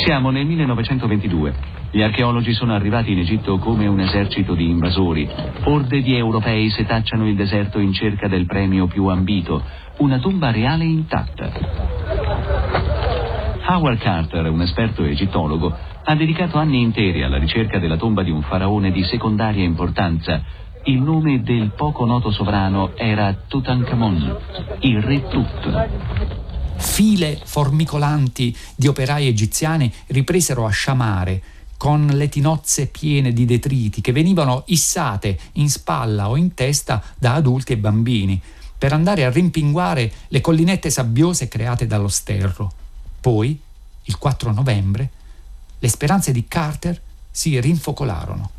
Siamo 0.05 0.31
nel 0.31 0.47
1922. 0.47 1.80
Gli 1.93 2.03
archeologi 2.03 2.53
sono 2.53 2.73
arrivati 2.73 3.11
in 3.11 3.19
Egitto 3.19 3.59
come 3.59 3.89
un 3.89 3.99
esercito 3.99 4.55
di 4.55 4.69
invasori. 4.69 5.29
Orde 5.65 6.03
di 6.03 6.15
europei 6.15 6.71
setacciano 6.71 7.27
il 7.27 7.35
deserto 7.35 7.81
in 7.81 7.93
cerca 7.93 8.29
del 8.29 8.47
premio 8.47 8.87
più 8.87 9.07
ambito, 9.07 9.61
una 9.97 10.21
tomba 10.21 10.53
reale 10.53 10.85
intatta. 10.85 11.51
Howard 13.67 13.99
Carter, 13.99 14.49
un 14.49 14.63
esperto 14.63 15.03
egittologo, 15.03 15.77
ha 16.05 16.15
dedicato 16.15 16.59
anni 16.59 16.81
interi 16.81 17.25
alla 17.25 17.39
ricerca 17.39 17.81
della 17.81 17.97
tomba 17.97 18.23
di 18.23 18.31
un 18.31 18.43
faraone 18.43 18.93
di 18.93 19.03
secondaria 19.03 19.65
importanza. 19.65 20.43
Il 20.85 21.01
nome 21.03 21.43
del 21.43 21.73
poco 21.75 22.05
noto 22.07 22.31
sovrano 22.31 22.97
era 22.97 23.35
Tutankhamon, 23.49 24.37
il 24.81 25.03
re 25.03 25.27
Tut. 25.29 25.89
File 26.77 27.39
formicolanti 27.45 28.57
di 28.77 28.87
operai 28.87 29.27
egiziani 29.27 29.93
ripresero 30.07 30.65
a 30.65 30.71
sciamare 30.71 31.43
con 31.81 32.09
le 32.09 32.29
tinozze 32.29 32.89
piene 32.89 33.33
di 33.33 33.47
detriti 33.47 34.03
che 34.03 34.13
venivano 34.13 34.65
issate 34.67 35.39
in 35.53 35.71
spalla 35.71 36.29
o 36.29 36.37
in 36.37 36.53
testa 36.53 37.03
da 37.17 37.33
adulti 37.33 37.73
e 37.73 37.79
bambini 37.79 38.39
per 38.77 38.93
andare 38.93 39.25
a 39.25 39.31
rimpinguare 39.31 40.13
le 40.29 40.43
collinette 40.43 40.91
sabbiose 40.91 41.49
create 41.49 41.87
dallo 41.87 42.09
sterro. 42.09 42.71
Poi, 43.19 43.59
il 44.03 44.19
4 44.19 44.53
novembre, 44.53 45.11
le 45.79 45.89
speranze 45.89 46.33
di 46.33 46.47
Carter 46.47 47.01
si 47.31 47.59
rinfocolarono. 47.59 48.51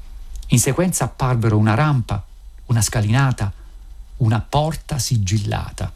In 0.47 0.59
sequenza 0.59 1.03
apparvero 1.03 1.57
una 1.57 1.75
rampa, 1.75 2.25
una 2.65 2.81
scalinata, 2.81 3.53
una 4.17 4.39
porta 4.41 4.97
sigillata, 4.97 5.93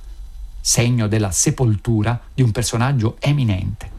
segno 0.61 1.07
della 1.07 1.31
sepoltura 1.31 2.21
di 2.31 2.43
un 2.43 2.51
personaggio 2.51 3.17
eminente. 3.19 3.94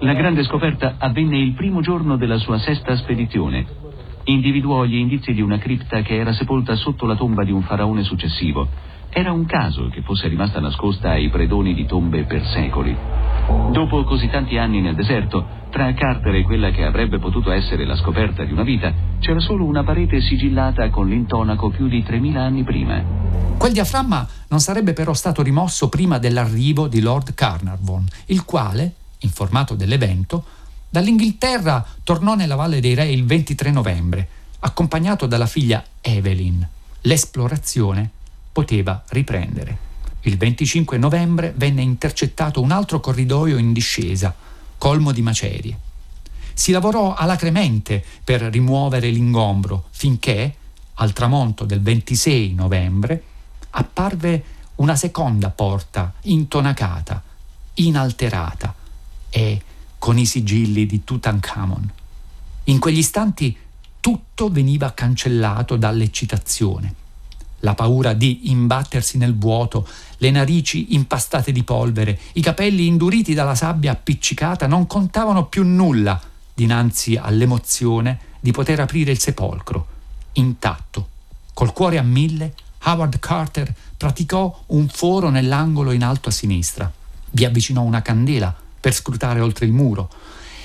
La 0.00 0.12
grande 0.12 0.44
scoperta 0.44 0.96
avvenne 0.98 1.38
il 1.38 1.54
primo 1.54 1.80
giorno 1.80 2.18
della 2.18 2.36
sua 2.36 2.58
sesta 2.58 2.94
spedizione. 2.96 3.64
Individuò 4.24 4.84
gli 4.84 4.96
indizi 4.96 5.32
di 5.32 5.40
una 5.40 5.56
cripta 5.56 6.02
che 6.02 6.16
era 6.16 6.34
sepolta 6.34 6.76
sotto 6.76 7.06
la 7.06 7.16
tomba 7.16 7.44
di 7.44 7.50
un 7.50 7.62
faraone 7.62 8.02
successivo. 8.02 8.68
Era 9.08 9.32
un 9.32 9.46
caso 9.46 9.88
che 9.88 10.02
fosse 10.02 10.28
rimasta 10.28 10.60
nascosta 10.60 11.12
ai 11.12 11.30
predoni 11.30 11.72
di 11.72 11.86
tombe 11.86 12.24
per 12.24 12.44
secoli. 12.44 12.94
Dopo 13.72 14.04
così 14.04 14.28
tanti 14.28 14.58
anni 14.58 14.82
nel 14.82 14.94
deserto, 14.94 15.46
tra 15.70 15.90
Carter 15.94 16.34
e 16.34 16.42
quella 16.42 16.70
che 16.70 16.84
avrebbe 16.84 17.18
potuto 17.18 17.50
essere 17.50 17.86
la 17.86 17.96
scoperta 17.96 18.44
di 18.44 18.52
una 18.52 18.64
vita, 18.64 18.92
c'era 19.20 19.40
solo 19.40 19.64
una 19.64 19.82
parete 19.82 20.20
sigillata 20.20 20.90
con 20.90 21.08
l'intonaco 21.08 21.70
più 21.70 21.88
di 21.88 22.02
3000 22.02 22.42
anni 22.42 22.64
prima. 22.64 23.02
Quel 23.56 23.72
diaframma 23.72 24.28
non 24.48 24.60
sarebbe 24.60 24.92
però 24.92 25.14
stato 25.14 25.42
rimosso 25.42 25.88
prima 25.88 26.18
dell'arrivo 26.18 26.86
di 26.86 27.00
Lord 27.00 27.32
Carnarvon, 27.32 28.04
il 28.26 28.44
quale, 28.44 28.92
informato 29.26 29.74
dell'evento, 29.74 30.44
dall'Inghilterra 30.88 31.84
tornò 32.02 32.34
nella 32.34 32.54
Valle 32.54 32.80
dei 32.80 32.94
Re 32.94 33.10
il 33.10 33.24
23 33.24 33.70
novembre, 33.70 34.28
accompagnato 34.60 35.26
dalla 35.26 35.46
figlia 35.46 35.84
Evelyn. 36.00 36.66
L'esplorazione 37.02 38.10
poteva 38.52 39.02
riprendere. 39.08 39.84
Il 40.22 40.36
25 40.36 40.98
novembre 40.98 41.52
venne 41.56 41.82
intercettato 41.82 42.60
un 42.60 42.70
altro 42.70 42.98
corridoio 43.00 43.58
in 43.58 43.72
discesa, 43.72 44.34
colmo 44.78 45.12
di 45.12 45.22
macerie. 45.22 45.78
Si 46.52 46.72
lavorò 46.72 47.14
alacremente 47.14 48.02
per 48.24 48.40
rimuovere 48.40 49.08
l'ingombro 49.10 49.84
finché, 49.90 50.54
al 50.94 51.12
tramonto 51.12 51.64
del 51.64 51.82
26 51.82 52.54
novembre, 52.54 53.22
apparve 53.70 54.44
una 54.76 54.96
seconda 54.96 55.50
porta 55.50 56.14
intonacata, 56.22 57.22
inalterata, 57.74 58.74
e 59.36 59.60
con 59.98 60.16
i 60.16 60.24
sigilli 60.24 60.86
di 60.86 61.04
Tutankhamon. 61.04 61.92
In 62.64 62.78
quegli 62.78 62.96
istanti 62.96 63.54
tutto 64.00 64.48
veniva 64.48 64.92
cancellato 64.92 65.76
dall'eccitazione. 65.76 66.94
La 67.60 67.74
paura 67.74 68.14
di 68.14 68.50
imbattersi 68.50 69.18
nel 69.18 69.36
vuoto, 69.36 69.86
le 70.18 70.30
narici 70.30 70.94
impastate 70.94 71.52
di 71.52 71.64
polvere, 71.64 72.18
i 72.32 72.40
capelli 72.40 72.86
induriti 72.86 73.34
dalla 73.34 73.54
sabbia 73.54 73.92
appiccicata 73.92 74.66
non 74.66 74.86
contavano 74.86 75.44
più 75.46 75.64
nulla 75.64 76.18
dinanzi 76.54 77.16
all'emozione 77.16 78.18
di 78.40 78.52
poter 78.52 78.80
aprire 78.80 79.10
il 79.10 79.18
sepolcro, 79.18 79.86
intatto. 80.32 81.08
Col 81.52 81.74
cuore 81.74 81.98
a 81.98 82.02
mille, 82.02 82.54
Howard 82.84 83.18
Carter 83.18 83.74
praticò 83.98 84.62
un 84.68 84.88
foro 84.88 85.28
nell'angolo 85.28 85.92
in 85.92 86.02
alto 86.02 86.30
a 86.30 86.32
sinistra. 86.32 86.90
Vi 87.30 87.44
avvicinò 87.44 87.82
una 87.82 88.00
candela 88.00 88.64
per 88.86 88.94
scrutare 88.94 89.40
oltre 89.40 89.66
il 89.66 89.72
muro 89.72 90.08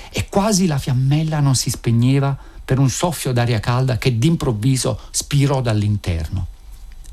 e 0.08 0.28
quasi 0.28 0.68
la 0.68 0.78
fiammella 0.78 1.40
non 1.40 1.56
si 1.56 1.70
spegneva 1.70 2.38
per 2.64 2.78
un 2.78 2.88
soffio 2.88 3.32
d'aria 3.32 3.58
calda 3.58 3.98
che 3.98 4.16
d'improvviso 4.16 5.00
spirò 5.10 5.60
dall'interno. 5.60 6.46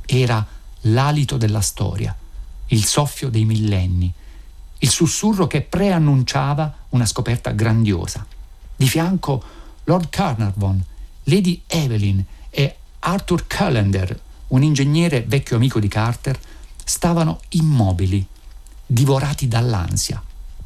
Era 0.06 0.46
l'alito 0.82 1.38
della 1.38 1.62
storia, 1.62 2.16
il 2.68 2.86
soffio 2.86 3.30
dei 3.30 3.44
millenni, 3.44 4.13
il 4.78 4.89
sussurro 4.92 5.48
che 5.48 5.62
preannunciava 5.62 6.75
una 6.89 7.08
scoperta 7.08 7.50
grandiosa. 7.54 8.24
Di 8.75 8.88
fianco 8.88 9.44
Lord 9.86 10.10
Carnarvon, 10.10 10.80
Lady 11.24 11.63
Evelyn 11.66 12.24
e 12.51 12.75
Arthur 13.00 13.48
Callender, 13.48 14.22
un 14.50 14.62
ingegnere 14.62 15.24
vecchio 15.24 15.56
amico 15.56 15.80
di 15.80 15.88
Carter, 15.88 16.39
stavano 16.84 17.39
immobili, 17.50 18.24
divorati 18.86 19.48
dall'ansia. 19.48 20.22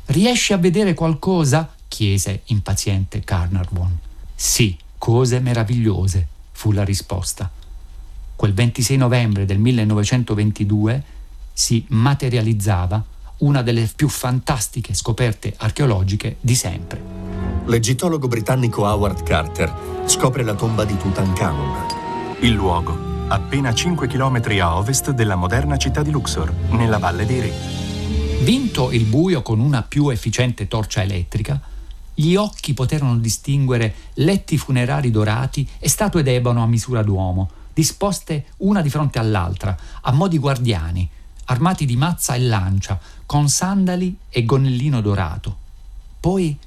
Riesci 0.05 0.53
a 0.53 0.57
vedere 0.57 0.93
qualcosa? 0.93 1.73
chiese 1.87 2.41
impaziente 2.45 3.21
Carnarvon. 3.21 3.97
Sì, 4.35 4.75
cose 4.97 5.39
meravigliose, 5.39 6.27
fu 6.51 6.71
la 6.71 6.83
risposta. 6.83 7.49
Quel 8.35 8.53
26 8.53 8.97
novembre 8.97 9.45
del 9.45 9.59
1922 9.59 11.03
si 11.53 11.85
materializzava 11.89 13.03
una 13.37 13.61
delle 13.61 13.89
più 13.95 14.09
fantastiche 14.09 14.93
scoperte 14.93 15.53
archeologiche 15.57 16.37
di 16.41 16.55
sempre. 16.55 17.01
L'egittologo 17.65 18.27
britannico 18.27 18.83
Howard 18.83 19.23
Carter 19.23 19.73
scopre 20.05 20.43
la 20.43 20.55
tomba 20.55 20.83
di 20.83 20.97
Tutankhamon. 20.97 21.85
Il 22.41 22.51
luogo, 22.51 23.25
appena 23.29 23.73
5 23.73 24.07
km 24.07 24.41
a 24.59 24.77
ovest 24.77 25.11
della 25.11 25.35
moderna 25.35 25.77
città 25.77 26.01
di 26.01 26.11
Luxor, 26.11 26.51
nella 26.71 26.97
Valle 26.97 27.25
dei 27.25 27.39
Re. 27.39 27.82
Vinto 28.43 28.91
il 28.91 29.05
buio 29.05 29.41
con 29.41 29.61
una 29.61 29.83
più 29.83 30.09
efficiente 30.09 30.67
torcia 30.67 31.01
elettrica, 31.01 31.61
gli 32.13 32.35
occhi 32.35 32.73
poterono 32.73 33.17
distinguere 33.17 33.95
letti 34.15 34.57
funerari 34.57 35.11
dorati 35.11 35.65
e 35.79 35.87
statue 35.87 36.23
d'ebano 36.23 36.61
a 36.61 36.67
misura 36.67 37.03
d'uomo, 37.03 37.49
disposte 37.73 38.47
una 38.57 38.81
di 38.81 38.89
fronte 38.89 39.17
all'altra, 39.17 39.77
a 40.01 40.11
mo' 40.11 40.27
di 40.27 40.39
guardiani, 40.39 41.09
armati 41.45 41.85
di 41.85 41.95
mazza 41.95 42.33
e 42.33 42.41
lancia, 42.41 42.99
con 43.25 43.47
sandali 43.47 44.17
e 44.27 44.43
gonnellino 44.43 44.99
dorato. 44.99 45.57
Poi 46.19 46.57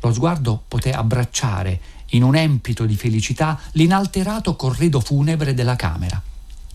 lo 0.00 0.12
sguardo 0.12 0.64
poté 0.66 0.90
abbracciare, 0.90 1.80
in 2.06 2.24
un 2.24 2.34
empito 2.34 2.86
di 2.86 2.96
felicità, 2.96 3.56
l'inalterato 3.74 4.56
corredo 4.56 4.98
funebre 4.98 5.54
della 5.54 5.76
camera, 5.76 6.20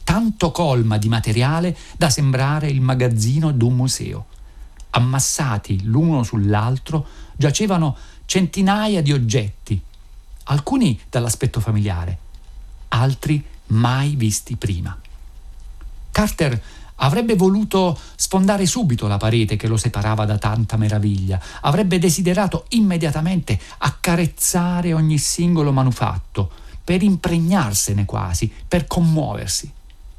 tanto 0.05 0.51
colma 0.51 0.97
di 0.97 1.09
materiale 1.09 1.75
da 1.97 2.09
sembrare 2.09 2.69
il 2.69 2.79
magazzino 2.79 3.51
d'un 3.51 3.75
museo. 3.75 4.27
Ammassati 4.97 5.83
l'uno 5.83 6.23
sull'altro 6.23 7.05
giacevano 7.35 7.95
centinaia 8.25 9.01
di 9.01 9.11
oggetti, 9.11 9.79
alcuni 10.45 10.99
dall'aspetto 11.09 11.59
familiare, 11.59 12.17
altri 12.89 13.43
mai 13.67 14.15
visti 14.15 14.55
prima. 14.55 14.97
Carter 16.11 16.61
Avrebbe 16.97 17.35
voluto 17.35 17.97
sfondare 18.15 18.65
subito 18.65 19.07
la 19.07 19.17
parete 19.17 19.57
che 19.57 19.67
lo 19.67 19.75
separava 19.75 20.23
da 20.23 20.37
tanta 20.37 20.77
meraviglia, 20.77 21.41
avrebbe 21.61 21.99
desiderato 21.99 22.67
immediatamente 22.69 23.59
accarezzare 23.79 24.93
ogni 24.93 25.17
singolo 25.17 25.73
manufatto, 25.73 26.49
per 26.81 27.03
impregnarsene 27.03 28.05
quasi, 28.05 28.49
per 28.65 28.87
commuoversi, 28.87 29.69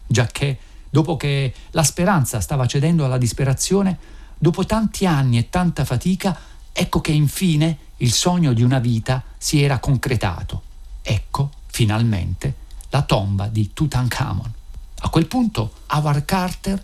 giacché 0.06 0.58
dopo 0.90 1.16
che 1.16 1.54
la 1.70 1.82
speranza 1.82 2.40
stava 2.40 2.66
cedendo 2.66 3.06
alla 3.06 3.18
disperazione, 3.18 3.96
dopo 4.38 4.64
tanti 4.64 5.06
anni 5.06 5.38
e 5.38 5.48
tanta 5.48 5.84
fatica, 5.84 6.38
ecco 6.72 7.00
che 7.00 7.12
infine 7.12 7.78
il 7.98 8.12
sogno 8.12 8.52
di 8.52 8.62
una 8.62 8.78
vita 8.78 9.22
si 9.36 9.62
era 9.62 9.78
concretato. 9.78 10.62
Ecco, 11.02 11.50
finalmente, 11.66 12.54
la 12.90 13.02
tomba 13.02 13.46
di 13.46 13.72
Tutankhamon. 13.72 14.52
A 15.00 15.08
quel 15.08 15.26
punto 15.26 15.72
Howard 15.88 16.24
Carter 16.24 16.82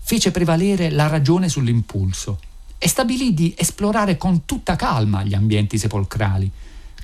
fece 0.00 0.30
prevalere 0.30 0.90
la 0.90 1.06
ragione 1.06 1.48
sull'impulso 1.48 2.38
e 2.78 2.88
stabilì 2.88 3.34
di 3.34 3.54
esplorare 3.56 4.16
con 4.16 4.44
tutta 4.44 4.76
calma 4.76 5.22
gli 5.22 5.34
ambienti 5.34 5.78
sepolcrali, 5.78 6.50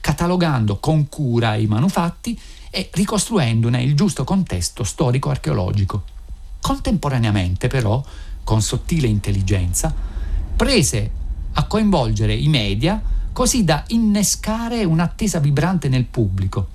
catalogando 0.01 0.79
con 0.79 1.09
cura 1.09 1.55
i 1.55 1.67
manufatti 1.67 2.39
e 2.71 2.91
ricostruendone 2.93 3.83
il 3.83 3.95
giusto 3.95 4.25
contesto 4.25 4.85
storico-archeologico. 4.85 6.03
Contemporaneamente, 6.61 7.69
però, 7.69 8.03
con 8.47 8.63
sottile 8.63 9.09
intelligenza, 9.09 9.93
prese 10.55 11.11
a 11.55 11.65
coinvolgere 11.65 12.33
i 12.33 12.47
media 12.47 13.03
così 13.33 13.65
da 13.65 13.83
innescare 13.89 14.85
un'attesa 14.85 15.41
vibrante 15.41 15.89
nel 15.89 16.05
pubblico 16.05 16.69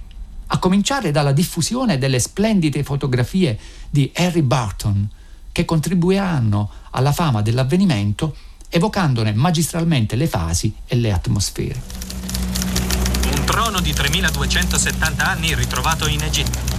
a 0.48 0.60
cominciare 0.60 1.12
dalla 1.12 1.32
diffusione 1.32 1.98
delle 1.98 2.20
splendide 2.20 2.84
fotografie 2.84 3.58
di 3.90 4.12
Harry 4.16 4.42
Barton, 4.42 5.10
che 5.52 5.64
contribuiranno 5.64 6.70
alla 6.92 7.14
fama 7.14 7.42
dell'avvenimento 7.42 8.36
evocandone 8.68 9.32
magistralmente 9.34 10.18
le 10.18 10.28
fasi 10.28 10.74
e 10.86 10.98
le 10.98 11.14
atmosfere. 11.14 11.82
Un 13.34 13.46
trono 13.46 13.80
di 13.80 13.94
3270 13.94 15.26
anni 15.26 15.56
ritrovato 15.56 16.08
in 16.08 16.22
Egitto. 16.22 16.71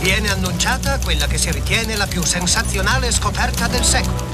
Viene 0.00 0.30
annunciata 0.30 0.98
quella 0.98 1.26
che 1.26 1.36
si 1.36 1.52
ritiene 1.52 1.94
la 1.94 2.06
più 2.06 2.24
sensazionale 2.24 3.12
scoperta 3.12 3.68
del 3.68 3.84
secolo. 3.84 4.24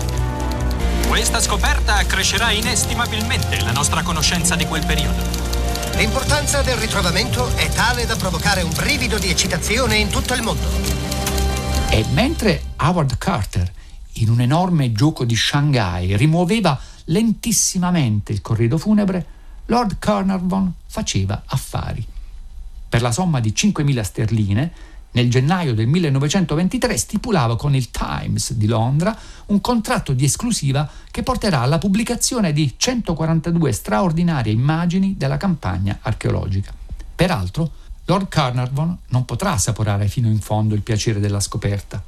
Questa 1.08 1.40
scoperta 1.40 1.96
accrescerà 1.96 2.52
inestimabilmente 2.52 3.60
la 3.62 3.72
nostra 3.72 4.02
conoscenza 4.02 4.54
di 4.54 4.64
quel 4.64 4.86
periodo. 4.86 5.20
L'importanza 5.96 6.62
del 6.62 6.76
ritrovamento 6.76 7.52
è 7.56 7.68
tale 7.70 8.06
da 8.06 8.14
provocare 8.14 8.62
un 8.62 8.70
brivido 8.70 9.18
di 9.18 9.28
eccitazione 9.28 9.96
in 9.96 10.08
tutto 10.08 10.34
il 10.34 10.42
mondo. 10.42 10.68
E 11.90 12.04
mentre 12.12 12.62
Howard 12.76 13.18
Carter, 13.18 13.72
in 14.14 14.30
un 14.30 14.40
enorme 14.40 14.92
gioco 14.92 15.24
di 15.24 15.34
Shanghai, 15.34 16.16
rimuoveva 16.16 16.78
lentissimamente 17.06 18.30
il 18.30 18.40
corredo 18.40 18.78
funebre, 18.78 19.26
Lord 19.66 19.96
Carnarvon 19.98 20.72
faceva 20.86 21.42
affari. 21.44 22.06
Per 22.88 23.02
la 23.02 23.10
somma 23.10 23.40
di 23.40 23.52
5.000 23.52 24.00
sterline, 24.02 24.72
nel 25.16 25.30
gennaio 25.30 25.72
del 25.72 25.86
1923 25.86 26.98
stipulava 26.98 27.56
con 27.56 27.74
il 27.74 27.90
Times 27.90 28.52
di 28.52 28.66
Londra 28.66 29.16
un 29.46 29.62
contratto 29.62 30.12
di 30.12 30.26
esclusiva 30.26 30.86
che 31.10 31.22
porterà 31.22 31.60
alla 31.60 31.78
pubblicazione 31.78 32.52
di 32.52 32.74
142 32.76 33.72
straordinarie 33.72 34.52
immagini 34.52 35.16
della 35.16 35.38
campagna 35.38 36.00
archeologica. 36.02 36.70
Peraltro, 37.14 37.70
Lord 38.04 38.28
Carnarvon 38.28 38.94
non 39.08 39.24
potrà 39.24 39.52
assaporare 39.52 40.06
fino 40.08 40.28
in 40.28 40.38
fondo 40.38 40.74
il 40.74 40.82
piacere 40.82 41.18
della 41.18 41.40
scoperta. 41.40 42.02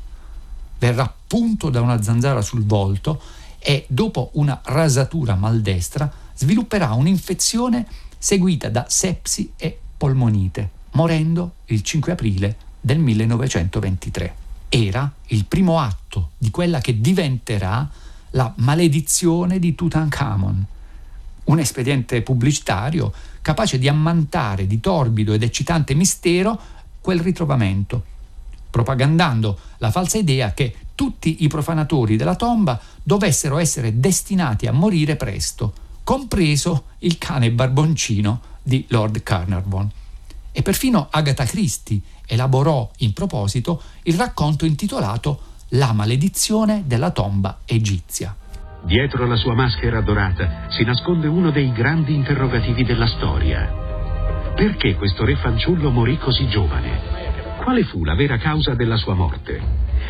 Verrà 0.79 1.11
punto 1.27 1.71
da 1.71 1.81
una 1.81 2.03
zanzara 2.03 2.43
sul 2.43 2.67
volto 2.67 3.23
e, 3.59 3.87
dopo 3.89 4.33
una 4.35 4.61
rasatura 4.63 5.35
maldestra, 5.35 6.13
svilupperà 6.35 6.93
un'infezione 6.93 7.87
seguita 8.19 8.69
da 8.69 8.85
sepsi 8.87 9.53
e 9.57 9.79
polmonite, 9.97 10.69
morendo 10.91 11.55
il 11.67 11.81
5 11.81 12.13
aprile 12.13 12.67
del 12.81 12.99
1923. 12.99 14.35
Era 14.69 15.11
il 15.27 15.45
primo 15.45 15.79
atto 15.81 16.31
di 16.39 16.51
quella 16.51 16.81
che 16.81 17.01
diventerà 17.01 17.89
la 18.31 18.53
maledizione 18.57 19.59
di 19.59 19.75
Tutankhamon, 19.75 20.67
un 21.45 21.59
espediente 21.59 22.21
pubblicitario 22.23 23.13
capace 23.41 23.79
di 23.79 23.89
ammantare 23.89 24.67
di 24.67 24.81
torbido 24.81 25.33
ed 25.33 25.43
eccitante 25.43 25.95
mistero 25.95 26.61
quel 27.01 27.21
ritrovamento, 27.21 28.05
propagandando 28.69 29.59
la 29.79 29.91
falsa 29.91 30.19
idea 30.19 30.53
che 30.53 30.75
tutti 30.95 31.45
i 31.45 31.49
profanatori 31.49 32.17
della 32.17 32.35
tomba 32.35 32.79
dovessero 33.03 33.57
essere 33.59 33.99
destinati 33.99 34.67
a 34.67 34.73
morire 34.73 35.17
presto, 35.17 35.73
compreso 36.05 36.85
il 36.99 37.17
cane 37.17 37.51
barboncino 37.51 38.41
di 38.63 38.85
Lord 38.89 39.23
Carnarvon. 39.23 39.91
E 40.53 40.63
perfino 40.63 41.07
Agatha 41.11 41.45
Christie 41.45 42.01
elaborò 42.29 42.89
in 42.99 43.13
proposito 43.13 43.83
il 44.05 44.15
racconto 44.15 44.67
intitolato 44.67 45.41
La 45.71 45.93
maledizione 45.93 46.85
della 46.87 47.11
tomba 47.11 47.59
egizia. 47.65 48.37
Dietro 48.85 49.27
la 49.27 49.37
sua 49.37 49.55
maschera 49.55 50.01
dorata 50.01 50.69
si 50.69 50.85
nasconde 50.85 51.27
uno 51.27 51.51
dei 51.51 51.73
grandi 51.73 52.15
interrogativi 52.15 52.85
della 52.85 53.07
storia. 53.07 54.53
Perché 54.55 54.95
questo 54.95 55.25
re 55.25 55.37
fanciullo 55.37 55.91
morì 55.91 56.17
così 56.19 56.49
giovane? 56.49 57.57
Quale 57.63 57.85
fu 57.85 58.05
la 58.05 58.15
vera 58.15 58.39
causa 58.39 58.75
della 58.75 58.97
sua 58.97 59.15
morte? 59.15 59.61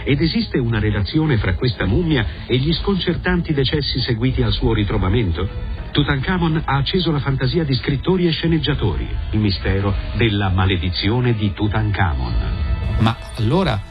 Ed 0.04 0.20
esiste 0.20 0.58
una 0.58 0.78
relazione 0.78 1.38
fra 1.38 1.54
questa 1.54 1.86
mummia 1.86 2.44
e 2.46 2.56
gli 2.56 2.72
sconcertanti 2.72 3.52
decessi 3.52 4.00
seguiti 4.00 4.42
al 4.42 4.52
suo 4.52 4.72
ritrovamento? 4.74 5.77
Tutankhamon 5.98 6.62
ha 6.64 6.76
acceso 6.76 7.10
la 7.10 7.18
fantasia 7.18 7.64
di 7.64 7.74
scrittori 7.74 8.28
e 8.28 8.30
sceneggiatori, 8.30 9.04
il 9.32 9.40
mistero 9.40 9.92
della 10.16 10.48
maledizione 10.48 11.34
di 11.34 11.52
Tutankhamon. 11.52 12.98
Ma 13.00 13.16
allora 13.34 13.82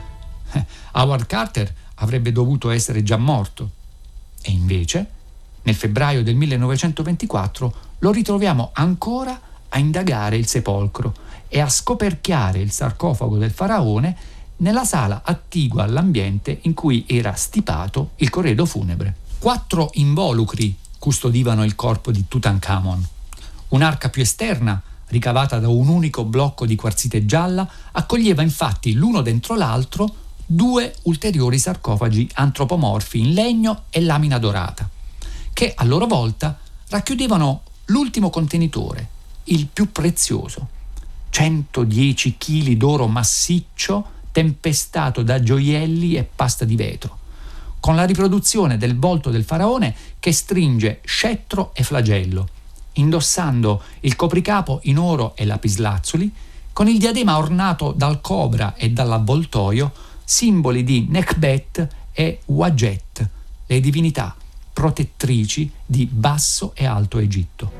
eh, 0.54 0.66
Howard 0.94 1.26
Carter 1.26 1.70
avrebbe 1.96 2.32
dovuto 2.32 2.70
essere 2.70 3.04
già 3.04 3.18
morto. 3.18 3.72
E 4.42 4.52
invece, 4.52 5.06
nel 5.64 5.76
febbraio 5.76 6.24
del 6.24 6.36
1924, 6.36 7.74
lo 8.00 8.12
ritroviamo 8.14 8.70
ancora 8.72 9.38
a 9.68 9.78
indagare 9.78 10.38
il 10.38 10.48
sepolcro 10.48 11.14
e 11.50 11.60
a 11.60 11.68
scoperchiare 11.68 12.60
il 12.60 12.72
sarcofago 12.72 13.38
del 13.38 13.52
faraone 13.52 14.16
nella 14.60 14.86
sala 14.86 15.24
attigua 15.26 15.84
all'ambiente 15.84 16.60
in 16.62 16.74
cui 16.74 17.04
era 17.06 17.34
stipato 17.34 18.12
il 18.16 18.30
corredo 18.30 18.66
funebre. 18.66 19.14
Quattro 19.40 19.90
involucri 19.96 20.86
custodivano 21.08 21.64
il 21.64 21.74
corpo 21.74 22.12
di 22.12 22.26
Tutankhamon. 22.28 23.08
Un'arca 23.70 24.10
più 24.10 24.22
esterna, 24.22 24.82
ricavata 25.08 25.58
da 25.58 25.70
un 25.70 25.88
unico 25.88 26.26
blocco 26.26 26.66
di 26.66 26.76
quarzite 26.76 27.26
gialla, 27.26 27.66
accoglieva 27.94 28.42
infatti 28.42 28.92
l'uno 28.92 29.22
dentro 29.22 29.56
l'altro 29.56 30.14
due 30.46 30.94
ulteriori 31.04 31.60
sarcofagi 31.60 32.30
antropomorfi 32.34 33.20
in 33.20 33.32
legno 33.32 33.84
e 33.90 34.02
lamina 34.02 34.38
dorata, 34.38 34.90
che 35.54 35.72
a 35.74 35.86
loro 35.86 36.08
volta 36.08 36.60
racchiudevano 36.90 37.62
l'ultimo 37.86 38.30
contenitore, 38.30 39.08
il 39.46 39.68
più 39.68 39.94
prezioso, 39.94 40.68
110 41.30 42.36
kg 42.38 42.72
d'oro 42.74 43.08
massiccio 43.08 44.12
tempestato 44.34 45.24
da 45.24 45.42
gioielli 45.42 46.16
e 46.16 46.24
pasta 46.26 46.66
di 46.66 46.76
vetro, 46.76 47.18
con 47.80 47.96
la 47.96 48.06
riproduzione 48.06 48.78
del 48.78 48.98
volto 48.98 49.30
del 49.30 49.44
faraone 49.44 49.96
che 50.20 50.32
stringe 50.32 51.00
scettro 51.04 51.72
e 51.74 51.84
flagello, 51.84 52.48
indossando 52.94 53.82
il 54.02 54.16
copricapo 54.16 54.80
in 54.84 54.98
oro 54.98 55.36
e 55.36 55.46
lapislazzuli, 55.46 56.32
con 56.74 56.88
il 56.88 57.00
diadema 57.00 57.38
ornato 57.38 57.92
dal 57.92 58.22
cobra 58.22 58.76
e 58.76 58.92
dall'avvoltoio, 58.92 59.92
simboli 60.24 60.84
di 60.84 61.08
Nekbet 61.10 61.88
e 62.12 62.40
Wajet, 62.46 63.30
le 63.66 63.80
divinità 63.80 64.36
protettrici 64.78 65.72
di 65.84 66.06
Basso 66.06 66.74
e 66.76 66.86
Alto 66.86 67.18
Egitto. 67.18 67.72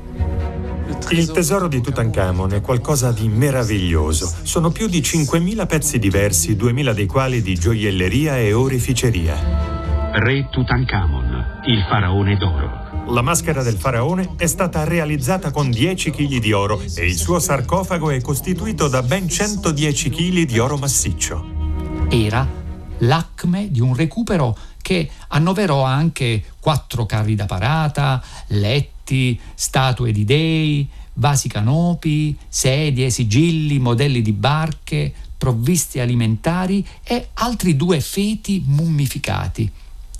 Il 1.10 1.30
tesoro 1.30 1.68
di 1.68 1.80
Tutankhamon 1.80 2.54
è 2.54 2.60
qualcosa 2.60 3.12
di 3.12 3.28
meraviglioso. 3.28 4.28
Sono 4.42 4.70
più 4.70 4.88
di 4.88 5.00
5.000 5.00 5.66
pezzi 5.68 6.00
diversi, 6.00 6.56
2.000 6.56 6.92
dei 6.92 7.06
quali 7.06 7.40
di 7.40 7.54
gioielleria 7.54 8.38
e 8.38 8.52
oreficeria. 8.52 9.77
Re 10.10 10.48
Tutankhamon, 10.50 11.62
il 11.66 11.82
faraone 11.82 12.36
d'oro. 12.36 13.12
La 13.12 13.20
maschera 13.20 13.62
del 13.62 13.76
faraone 13.76 14.30
è 14.36 14.46
stata 14.46 14.84
realizzata 14.84 15.50
con 15.50 15.70
10 15.70 16.10
kg 16.10 16.38
di 16.38 16.52
oro 16.52 16.80
e 16.96 17.04
il 17.04 17.14
suo 17.14 17.38
sarcofago 17.38 18.10
è 18.10 18.20
costituito 18.22 18.88
da 18.88 19.02
ben 19.02 19.28
110 19.28 20.10
kg 20.10 20.42
di 20.44 20.58
oro 20.58 20.78
massiccio. 20.78 22.06
Era 22.08 22.46
l'acme 22.98 23.70
di 23.70 23.80
un 23.80 23.94
recupero 23.94 24.56
che 24.80 25.10
annoverò 25.28 25.84
anche 25.84 26.42
quattro 26.58 27.04
carri 27.04 27.34
da 27.34 27.44
parata, 27.44 28.22
letti, 28.48 29.38
statue 29.54 30.10
di 30.10 30.24
dei, 30.24 30.88
vasi 31.14 31.48
canopi, 31.48 32.36
sedie, 32.48 33.10
sigilli, 33.10 33.78
modelli 33.78 34.22
di 34.22 34.32
barche, 34.32 35.12
provviste 35.36 36.00
alimentari 36.00 36.84
e 37.04 37.28
altri 37.34 37.76
due 37.76 38.00
feti 38.00 38.62
mummificati, 38.66 39.70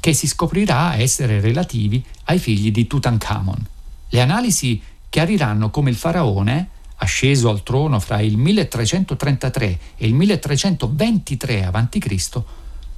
che 0.01 0.13
si 0.13 0.27
scoprirà 0.27 0.97
essere 0.97 1.41
relativi 1.41 2.05
ai 2.25 2.39
figli 2.39 2.71
di 2.71 2.87
Tutankhamon. 2.87 3.67
Le 4.11 4.21
analisi 4.21 4.81
chiariranno 5.09 5.71
come 5.71 5.91
il 5.91 5.97
faraone, 5.97 6.69
asceso 6.97 7.49
al 7.49 7.63
trono 7.63 8.01
fra 8.01 8.21
il 8.21 8.37
1333 8.37 9.79
e 9.97 10.07
il 10.07 10.15
1323 10.15 11.65
a.C., 11.65 12.43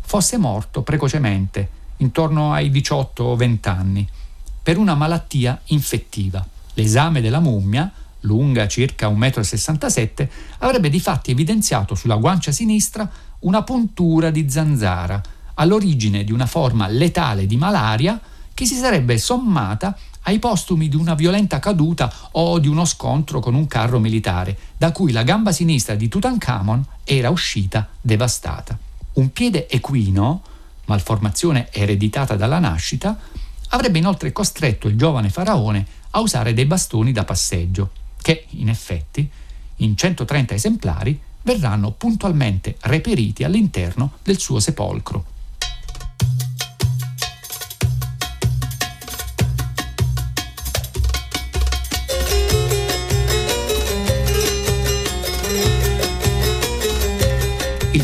fosse 0.00 0.36
morto 0.36 0.82
precocemente, 0.82 1.68
intorno 1.98 2.52
ai 2.52 2.70
18 2.70 3.22
o 3.22 3.36
20 3.36 3.68
anni, 3.68 4.08
per 4.62 4.76
una 4.76 4.94
malattia 4.94 5.60
infettiva. 5.66 6.44
L'esame 6.74 7.20
della 7.20 7.40
mummia, 7.40 7.90
lunga 8.20 8.66
circa 8.68 9.08
1,67 9.08 10.22
m, 10.22 10.28
avrebbe 10.58 10.90
di 10.90 11.00
fatti 11.00 11.30
evidenziato 11.30 11.94
sulla 11.94 12.16
guancia 12.16 12.52
sinistra 12.52 13.08
una 13.40 13.62
puntura 13.62 14.30
di 14.30 14.50
zanzara, 14.50 15.20
all'origine 15.60 16.24
di 16.24 16.32
una 16.32 16.46
forma 16.46 16.88
letale 16.88 17.46
di 17.46 17.56
malaria 17.56 18.20
che 18.52 18.64
si 18.66 18.74
sarebbe 18.74 19.18
sommata 19.18 19.96
ai 20.22 20.38
postumi 20.38 20.88
di 20.88 20.96
una 20.96 21.14
violenta 21.14 21.58
caduta 21.60 22.12
o 22.32 22.58
di 22.58 22.68
uno 22.68 22.84
scontro 22.84 23.40
con 23.40 23.54
un 23.54 23.66
carro 23.66 23.98
militare, 23.98 24.56
da 24.76 24.92
cui 24.92 25.12
la 25.12 25.22
gamba 25.22 25.52
sinistra 25.52 25.94
di 25.94 26.08
Tutankhamon 26.08 26.84
era 27.04 27.30
uscita 27.30 27.88
devastata. 28.00 28.76
Un 29.14 29.32
piede 29.32 29.68
equino, 29.68 30.42
malformazione 30.86 31.68
ereditata 31.70 32.36
dalla 32.36 32.58
nascita, 32.58 33.18
avrebbe 33.68 33.98
inoltre 33.98 34.32
costretto 34.32 34.88
il 34.88 34.96
giovane 34.96 35.30
faraone 35.30 35.86
a 36.10 36.20
usare 36.20 36.52
dei 36.52 36.66
bastoni 36.66 37.12
da 37.12 37.24
passeggio, 37.24 37.90
che 38.20 38.46
in 38.50 38.68
effetti, 38.68 39.28
in 39.76 39.96
130 39.96 40.54
esemplari, 40.54 41.18
verranno 41.42 41.92
puntualmente 41.92 42.76
reperiti 42.80 43.44
all'interno 43.44 44.12
del 44.22 44.38
suo 44.38 44.60
sepolcro. 44.60 45.38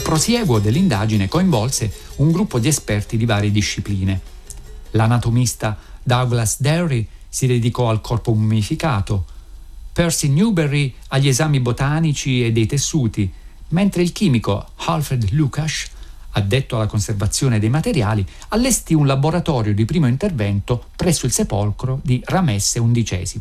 Prosieguo 0.06 0.60
dell'indagine 0.60 1.26
coinvolse 1.26 1.92
un 2.18 2.30
gruppo 2.30 2.60
di 2.60 2.68
esperti 2.68 3.16
di 3.16 3.24
varie 3.24 3.50
discipline. 3.50 4.20
L'anatomista 4.92 5.76
Douglas 6.00 6.60
Derry 6.60 7.04
si 7.28 7.48
dedicò 7.48 7.90
al 7.90 8.00
corpo 8.00 8.32
mummificato, 8.32 9.24
Percy 9.92 10.28
Newberry 10.28 10.94
agli 11.08 11.26
esami 11.26 11.58
botanici 11.58 12.44
e 12.44 12.52
dei 12.52 12.66
tessuti, 12.66 13.28
mentre 13.70 14.02
il 14.02 14.12
chimico 14.12 14.64
Alfred 14.76 15.30
Lukash, 15.32 15.88
addetto 16.30 16.76
alla 16.76 16.86
conservazione 16.86 17.58
dei 17.58 17.68
materiali, 17.68 18.24
allestì 18.50 18.94
un 18.94 19.08
laboratorio 19.08 19.74
di 19.74 19.84
primo 19.86 20.06
intervento 20.06 20.84
presso 20.94 21.26
il 21.26 21.32
sepolcro 21.32 21.98
di 22.04 22.22
Ramesse 22.24 22.80
XI. 22.80 23.40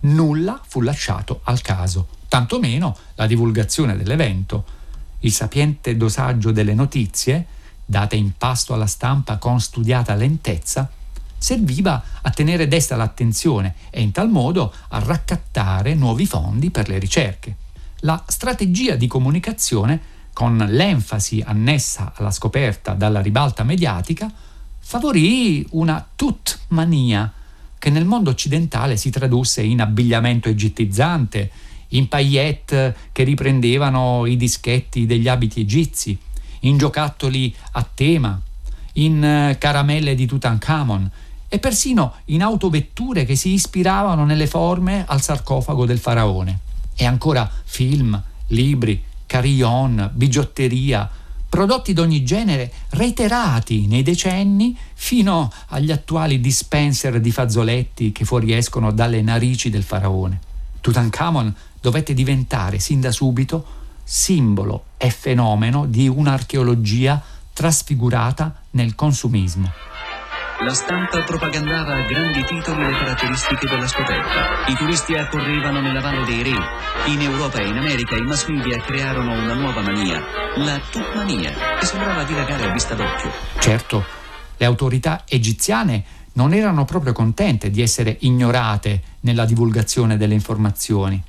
Nulla 0.00 0.60
fu 0.62 0.82
lasciato 0.82 1.40
al 1.44 1.62
caso, 1.62 2.06
tantomeno 2.28 2.94
la 3.14 3.26
divulgazione 3.26 3.96
dell'evento 3.96 4.80
il 5.22 5.32
sapiente 5.32 5.96
dosaggio 5.96 6.52
delle 6.52 6.74
notizie, 6.74 7.46
date 7.84 8.16
in 8.16 8.32
pasto 8.36 8.74
alla 8.74 8.86
stampa 8.86 9.38
con 9.38 9.60
studiata 9.60 10.14
lentezza, 10.14 10.90
serviva 11.36 12.02
a 12.22 12.30
tenere 12.30 12.68
desta 12.68 12.94
l'attenzione 12.94 13.74
e 13.90 14.00
in 14.00 14.12
tal 14.12 14.30
modo 14.30 14.72
a 14.88 14.98
raccattare 15.00 15.94
nuovi 15.94 16.24
fondi 16.24 16.70
per 16.70 16.88
le 16.88 16.98
ricerche. 16.98 17.56
La 18.00 18.22
strategia 18.26 18.94
di 18.94 19.06
comunicazione, 19.06 20.00
con 20.32 20.56
l'enfasi 20.56 21.42
annessa 21.44 22.12
alla 22.16 22.30
scoperta 22.30 22.94
dalla 22.94 23.20
ribalta 23.20 23.64
mediatica, 23.64 24.32
favorì 24.78 25.66
una 25.70 26.04
tut-mania 26.14 27.32
che 27.78 27.90
nel 27.90 28.04
mondo 28.04 28.30
occidentale 28.30 28.96
si 28.96 29.10
tradusse 29.10 29.62
in 29.62 29.80
abbigliamento 29.80 30.48
egittizzante, 30.48 31.50
in 31.92 32.08
paillette 32.08 32.96
che 33.12 33.24
riprendevano 33.24 34.26
i 34.26 34.36
dischetti 34.36 35.06
degli 35.06 35.28
abiti 35.28 35.60
egizi, 35.60 36.16
in 36.60 36.76
giocattoli 36.76 37.54
a 37.72 37.86
tema, 37.94 38.40
in 38.94 39.24
eh, 39.24 39.56
caramelle 39.58 40.14
di 40.14 40.26
Tutankhamon 40.26 41.10
e 41.48 41.58
persino 41.58 42.14
in 42.26 42.42
autovetture 42.42 43.24
che 43.24 43.36
si 43.36 43.50
ispiravano 43.50 44.24
nelle 44.24 44.46
forme 44.46 45.04
al 45.06 45.20
sarcofago 45.20 45.84
del 45.84 45.98
faraone. 45.98 46.60
E 46.94 47.04
ancora 47.04 47.50
film, 47.64 48.20
libri, 48.48 49.02
carillon, 49.26 50.10
bigiotteria, 50.14 51.10
prodotti 51.48 51.92
d'ogni 51.92 52.24
genere 52.24 52.72
reiterati 52.90 53.86
nei 53.86 54.02
decenni 54.02 54.74
fino 54.94 55.52
agli 55.68 55.90
attuali 55.90 56.40
dispenser 56.40 57.20
di 57.20 57.30
fazzoletti 57.30 58.12
che 58.12 58.24
fuoriescono 58.24 58.90
dalle 58.90 59.20
narici 59.20 59.68
del 59.68 59.82
faraone. 59.82 60.40
Tutankhamon 60.80 61.54
dovette 61.82 62.14
diventare 62.14 62.78
sin 62.78 63.00
da 63.00 63.10
subito 63.10 63.80
simbolo 64.04 64.84
e 64.96 65.10
fenomeno 65.10 65.84
di 65.86 66.08
un'archeologia 66.08 67.20
trasfigurata 67.52 68.62
nel 68.70 68.94
consumismo. 68.94 69.70
La 70.60 70.74
stampa 70.74 71.22
propagandava 71.22 71.94
a 71.94 72.02
grandi 72.02 72.44
titoli 72.44 72.84
le 72.84 72.92
caratteristiche 72.92 73.66
della 73.66 73.88
scoperta. 73.88 74.64
I 74.68 74.76
turisti 74.76 75.14
accorrevano 75.14 75.80
nella 75.80 76.00
Valle 76.00 76.24
dei 76.24 76.42
Re. 76.42 76.56
In 77.06 77.20
Europa 77.20 77.58
e 77.58 77.66
in 77.66 77.76
America 77.76 78.16
i 78.16 78.22
mass 78.22 78.46
media 78.46 78.80
crearono 78.80 79.32
una 79.32 79.54
nuova 79.54 79.80
mania, 79.80 80.20
la 80.56 80.80
tutmania, 80.88 81.52
che 81.80 81.86
sembrava 81.86 82.22
dilagare 82.22 82.68
a 82.68 82.72
vista 82.72 82.94
d'occhio. 82.94 83.30
Certo, 83.58 84.04
Le 84.56 84.66
autorità 84.66 85.24
egiziane 85.26 86.04
non 86.34 86.52
erano 86.52 86.84
proprio 86.84 87.12
contente 87.12 87.68
di 87.70 87.82
essere 87.82 88.16
ignorate 88.20 89.02
nella 89.20 89.44
divulgazione 89.44 90.16
delle 90.16 90.34
informazioni 90.34 91.20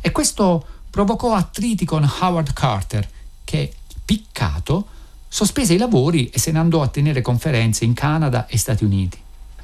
e 0.00 0.12
questo 0.12 0.64
provocò 0.90 1.34
attriti 1.34 1.84
con 1.84 2.08
Howard 2.20 2.52
Carter 2.52 3.08
che, 3.44 3.72
piccato, 4.04 4.86
sospese 5.28 5.74
i 5.74 5.78
lavori 5.78 6.30
e 6.30 6.38
se 6.38 6.50
ne 6.50 6.58
andò 6.58 6.82
a 6.82 6.88
tenere 6.88 7.20
conferenze 7.20 7.84
in 7.84 7.94
Canada 7.94 8.46
e 8.46 8.56
Stati 8.58 8.84
Uniti. 8.84 9.18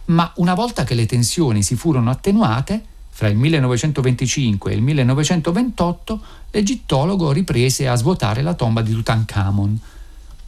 Ma 0.06 0.30
una 0.36 0.54
volta 0.54 0.84
che 0.84 0.94
le 0.94 1.06
tensioni 1.06 1.62
si 1.62 1.76
furono 1.76 2.10
attenuate, 2.10 2.84
fra 3.08 3.28
il 3.28 3.36
1925 3.36 4.72
e 4.72 4.74
il 4.74 4.82
1928 4.82 6.20
l'egittologo 6.50 7.32
riprese 7.32 7.88
a 7.88 7.94
svuotare 7.94 8.42
la 8.42 8.54
tomba 8.54 8.82
di 8.82 8.92
Tutankhamon, 8.92 9.80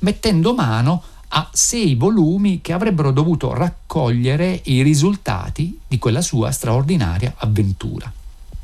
mettendo 0.00 0.54
mano 0.54 1.02
a 1.28 1.48
sei 1.52 1.94
volumi 1.94 2.60
che 2.60 2.72
avrebbero 2.72 3.12
dovuto 3.12 3.54
raccogliere 3.54 4.60
i 4.64 4.82
risultati 4.82 5.78
di 5.86 5.98
quella 5.98 6.20
sua 6.20 6.50
straordinaria 6.50 7.34
avventura. 7.38 8.12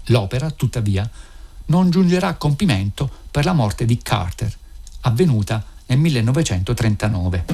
L'opera, 0.07 0.51
tuttavia, 0.51 1.09
non 1.67 1.91
giungerà 1.91 2.29
a 2.29 2.35
compimento 2.35 3.09
per 3.31 3.45
la 3.45 3.53
morte 3.53 3.85
di 3.85 3.99
Carter, 3.99 4.53
avvenuta 5.03 5.65
nel 5.87 5.99
1939. 5.99 7.45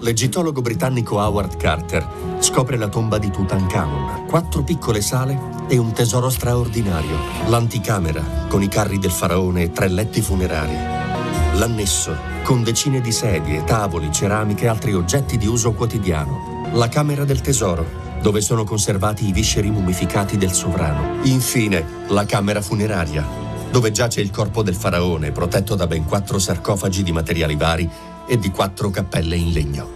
L'egittologo 0.00 0.60
britannico 0.60 1.16
Howard 1.16 1.56
Carter 1.56 2.06
scopre 2.38 2.76
la 2.76 2.88
tomba 2.88 3.18
di 3.18 3.30
Tutankhamon, 3.30 4.26
quattro 4.26 4.62
piccole 4.62 5.00
sale 5.00 5.38
e 5.68 5.78
un 5.78 5.92
tesoro 5.92 6.30
straordinario, 6.30 7.18
l'anticamera 7.46 8.46
con 8.48 8.62
i 8.62 8.68
carri 8.68 8.98
del 8.98 9.10
faraone 9.10 9.62
e 9.62 9.72
tre 9.72 9.88
letti 9.88 10.20
funerari, 10.20 11.58
l'annesso 11.58 12.34
con 12.44 12.62
decine 12.62 13.00
di 13.00 13.10
sedie, 13.10 13.64
tavoli, 13.64 14.12
ceramiche 14.12 14.66
e 14.66 14.68
altri 14.68 14.94
oggetti 14.94 15.36
di 15.38 15.46
uso 15.46 15.72
quotidiano, 15.72 16.70
la 16.72 16.88
camera 16.88 17.24
del 17.24 17.40
tesoro 17.40 18.05
dove 18.26 18.40
sono 18.40 18.64
conservati 18.64 19.28
i 19.28 19.32
visceri 19.32 19.70
mummificati 19.70 20.36
del 20.36 20.50
sovrano, 20.50 21.24
infine 21.26 22.04
la 22.08 22.26
camera 22.26 22.60
funeraria 22.60 23.24
dove 23.70 23.92
giace 23.92 24.20
il 24.20 24.32
corpo 24.32 24.64
del 24.64 24.74
faraone 24.74 25.30
protetto 25.30 25.76
da 25.76 25.86
ben 25.86 26.04
quattro 26.04 26.40
sarcofagi 26.40 27.04
di 27.04 27.12
materiali 27.12 27.54
vari 27.54 27.88
e 28.26 28.36
di 28.36 28.50
quattro 28.50 28.90
cappelle 28.90 29.36
in 29.36 29.52
legno. 29.52 29.90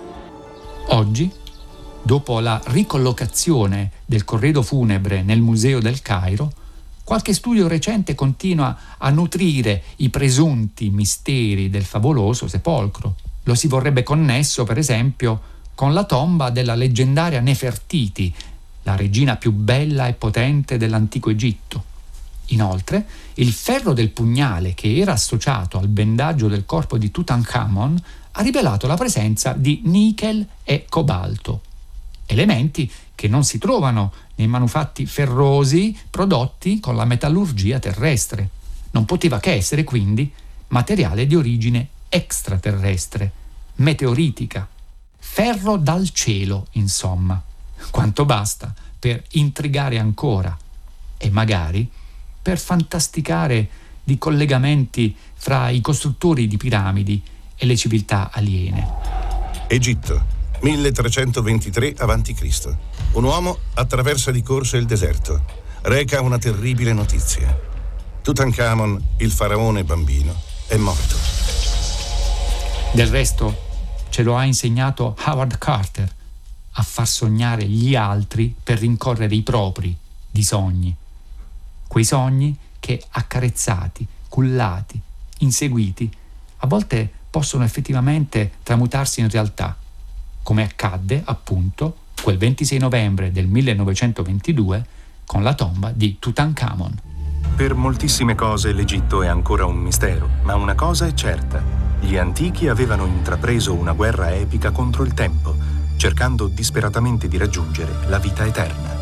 Oggi, 0.91 1.29
dopo 2.01 2.39
la 2.39 2.61
ricollocazione 2.67 3.91
del 4.07 4.23
corredo 4.23 4.63
funebre 4.63 5.23
nel 5.23 5.41
Museo 5.41 5.81
del 5.81 6.01
Cairo, 6.01 6.53
qualche 7.03 7.35
studio 7.35 7.67
recente 7.67 8.15
continua 8.15 8.79
a 8.97 9.11
nutrire 9.11 9.83
i 9.97 10.09
presunti 10.09 10.89
misteri 10.91 11.69
del 11.69 11.85
favoloso 11.85 12.47
sepolcro. 12.47 13.17
Lo 13.43 13.57
si 13.57 13.67
vorrebbe 13.67 14.05
connesso, 14.05 14.63
per 14.63 14.79
esempio, 14.79 15.59
con 15.81 15.95
la 15.95 16.05
tomba 16.05 16.51
della 16.51 16.75
leggendaria 16.75 17.41
Nefertiti, 17.41 18.31
la 18.83 18.97
regina 18.97 19.37
più 19.37 19.51
bella 19.51 20.09
e 20.09 20.13
potente 20.13 20.77
dell'antico 20.77 21.31
Egitto. 21.31 21.85
Inoltre, 22.49 23.07
il 23.37 23.51
ferro 23.51 23.95
del 23.95 24.11
pugnale 24.11 24.75
che 24.75 24.99
era 24.99 25.13
associato 25.13 25.79
al 25.79 25.89
bendaggio 25.89 26.49
del 26.49 26.67
corpo 26.67 26.99
di 26.99 27.11
Tutankhamon 27.11 28.03
ha 28.33 28.43
rivelato 28.43 28.87
la 28.87 28.97
presenza 28.99 29.55
di 29.55 29.81
nichel 29.87 30.47
e 30.65 30.85
cobalto, 30.87 31.63
elementi 32.27 32.93
che 33.15 33.29
non 33.29 33.43
si 33.43 33.57
trovano 33.57 34.13
nei 34.35 34.49
manufatti 34.49 35.07
ferrosi 35.07 35.97
prodotti 36.11 36.79
con 36.79 36.95
la 36.95 37.07
metallurgia 37.07 37.79
terrestre. 37.79 38.51
Non 38.91 39.07
poteva 39.07 39.41
che 39.41 39.53
essere 39.53 39.85
quindi 39.85 40.31
materiale 40.69 41.27
di 41.27 41.37
origine 41.37 41.89
extraterrestre, 42.11 43.33
meteoritica, 43.77 44.69
ferro 45.33 45.77
dal 45.77 46.11
cielo, 46.11 46.67
insomma. 46.73 47.41
Quanto 47.93 48.25
basta 48.25 48.75
per 48.99 49.23
intrigare 49.31 49.97
ancora 49.97 50.55
e 51.17 51.31
magari 51.31 51.89
per 52.43 52.59
fantasticare 52.59 53.69
di 54.03 54.19
collegamenti 54.19 55.17
fra 55.37 55.69
i 55.71 55.81
costruttori 55.81 56.49
di 56.49 56.57
piramidi 56.57 57.23
e 57.55 57.65
le 57.65 57.77
civiltà 57.77 58.31
aliene. 58.33 58.87
Egitto, 59.69 60.21
1323 60.63 61.95
a.C. 61.97 62.77
Un 63.13 63.23
uomo 63.23 63.59
attraversa 63.75 64.33
di 64.33 64.43
corsa 64.43 64.79
il 64.79 64.85
deserto. 64.85 65.45
Reca 65.83 66.21
una 66.23 66.39
terribile 66.39 66.93
notizia. 66.93 67.57
Tutankhamon, 68.21 69.03
il 69.19 69.31
faraone 69.31 69.85
bambino, 69.85 70.35
è 70.67 70.77
morto. 70.77 71.15
Del 72.93 73.07
resto, 73.07 73.69
ce 74.21 74.27
lo 74.27 74.37
ha 74.37 74.45
insegnato 74.45 75.17
Howard 75.25 75.57
Carter 75.57 76.15
a 76.73 76.83
far 76.83 77.09
sognare 77.09 77.65
gli 77.65 77.97
altri 77.97 78.55
per 78.63 78.79
rincorrere 78.79 79.35
i 79.35 79.41
propri 79.41 79.97
di 80.31 80.43
sogni. 80.43 80.95
Quei 81.87 82.05
sogni 82.05 82.55
che 82.79 83.03
accarezzati, 83.13 84.07
cullati, 84.29 85.01
inseguiti, 85.39 86.11
a 86.59 86.67
volte 86.67 87.11
possono 87.31 87.65
effettivamente 87.65 88.53
tramutarsi 88.63 89.21
in 89.21 89.31
realtà, 89.31 89.75
come 90.43 90.65
accadde 90.65 91.23
appunto 91.25 92.01
quel 92.23 92.37
26 92.37 92.79
novembre 92.79 93.33
del 93.33 93.47
1922 93.47 94.87
con 95.25 95.43
la 95.43 95.55
tomba 95.55 95.93
di 95.93 96.19
Tutankhamon. 96.19 97.01
Per 97.57 97.73
moltissime 97.73 98.35
cose 98.35 98.73
l'Egitto 98.73 99.23
è 99.23 99.29
ancora 99.29 99.65
un 99.65 99.77
mistero, 99.77 100.29
ma 100.43 100.57
una 100.57 100.75
cosa 100.75 101.07
è 101.07 101.15
certa. 101.15 101.80
Gli 102.01 102.17
antichi 102.17 102.69
avevano 102.69 103.07
intrapreso 103.07 103.75
una 103.75 103.93
guerra 103.93 104.35
epica 104.35 104.71
contro 104.71 105.05
il 105.05 105.15
tempo, 105.15 105.55
cercando 105.97 106.49
disperatamente 106.49 107.29
di 107.29 107.37
raggiungere 107.37 107.93
la 108.09 108.19
vita 108.19 108.45
eterna. 108.47 108.99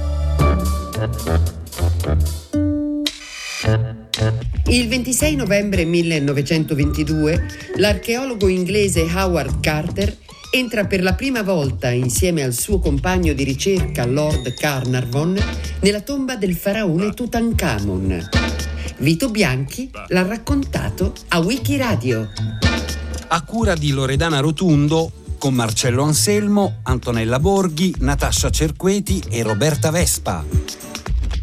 Il 4.67 4.89
26 4.89 5.37
novembre 5.37 5.85
1922 5.85 7.47
l'archeologo 7.77 8.49
inglese 8.49 9.03
Howard 9.03 9.61
Carter 9.61 10.17
entra 10.51 10.87
per 10.87 11.03
la 11.03 11.15
prima 11.15 11.43
volta 11.43 11.91
insieme 11.91 12.43
al 12.43 12.53
suo 12.53 12.79
compagno 12.79 13.33
di 13.33 13.45
ricerca 13.45 14.07
Lord 14.07 14.55
Carnarvon 14.55 15.39
nella 15.81 16.01
tomba 16.01 16.37
del 16.37 16.55
faraone 16.55 17.13
Tutankhamon. 17.13 18.29
Vito 18.99 19.31
Bianchi 19.31 19.91
l'ha 20.09 20.27
raccontato 20.27 21.13
a 21.29 21.39
Wikiradio. 21.39 22.31
A 23.31 23.43
cura 23.43 23.75
di 23.75 23.91
Loredana 23.91 24.41
Rotundo 24.41 25.13
con 25.37 25.53
Marcello 25.53 26.03
Anselmo, 26.03 26.79
Antonella 26.85 27.39
Borghi, 27.39 27.95
Natascia 27.99 28.49
Cerqueti 28.49 29.23
e 29.29 29.43
Roberta 29.43 29.91
Vespa. 29.91 30.43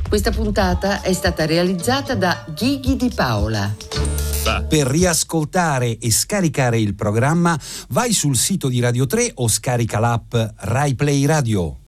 Questa 0.10 0.32
puntata 0.32 1.02
è 1.02 1.14
stata 1.14 1.46
realizzata 1.46 2.16
da 2.16 2.44
Ghighi 2.56 2.96
di 2.96 3.12
Paola. 3.14 3.74
Per 4.68 4.88
riascoltare 4.88 5.98
e 6.00 6.12
scaricare 6.12 6.80
il 6.80 6.96
programma 6.96 7.60
vai 7.90 8.14
sul 8.14 8.36
sito 8.36 8.68
di 8.68 8.80
Radio 8.80 9.06
3 9.06 9.34
o 9.36 9.48
scarica 9.48 10.00
l'app 10.00 10.36
Rai 10.58 10.96
Play 10.96 11.26
Radio. 11.26 11.78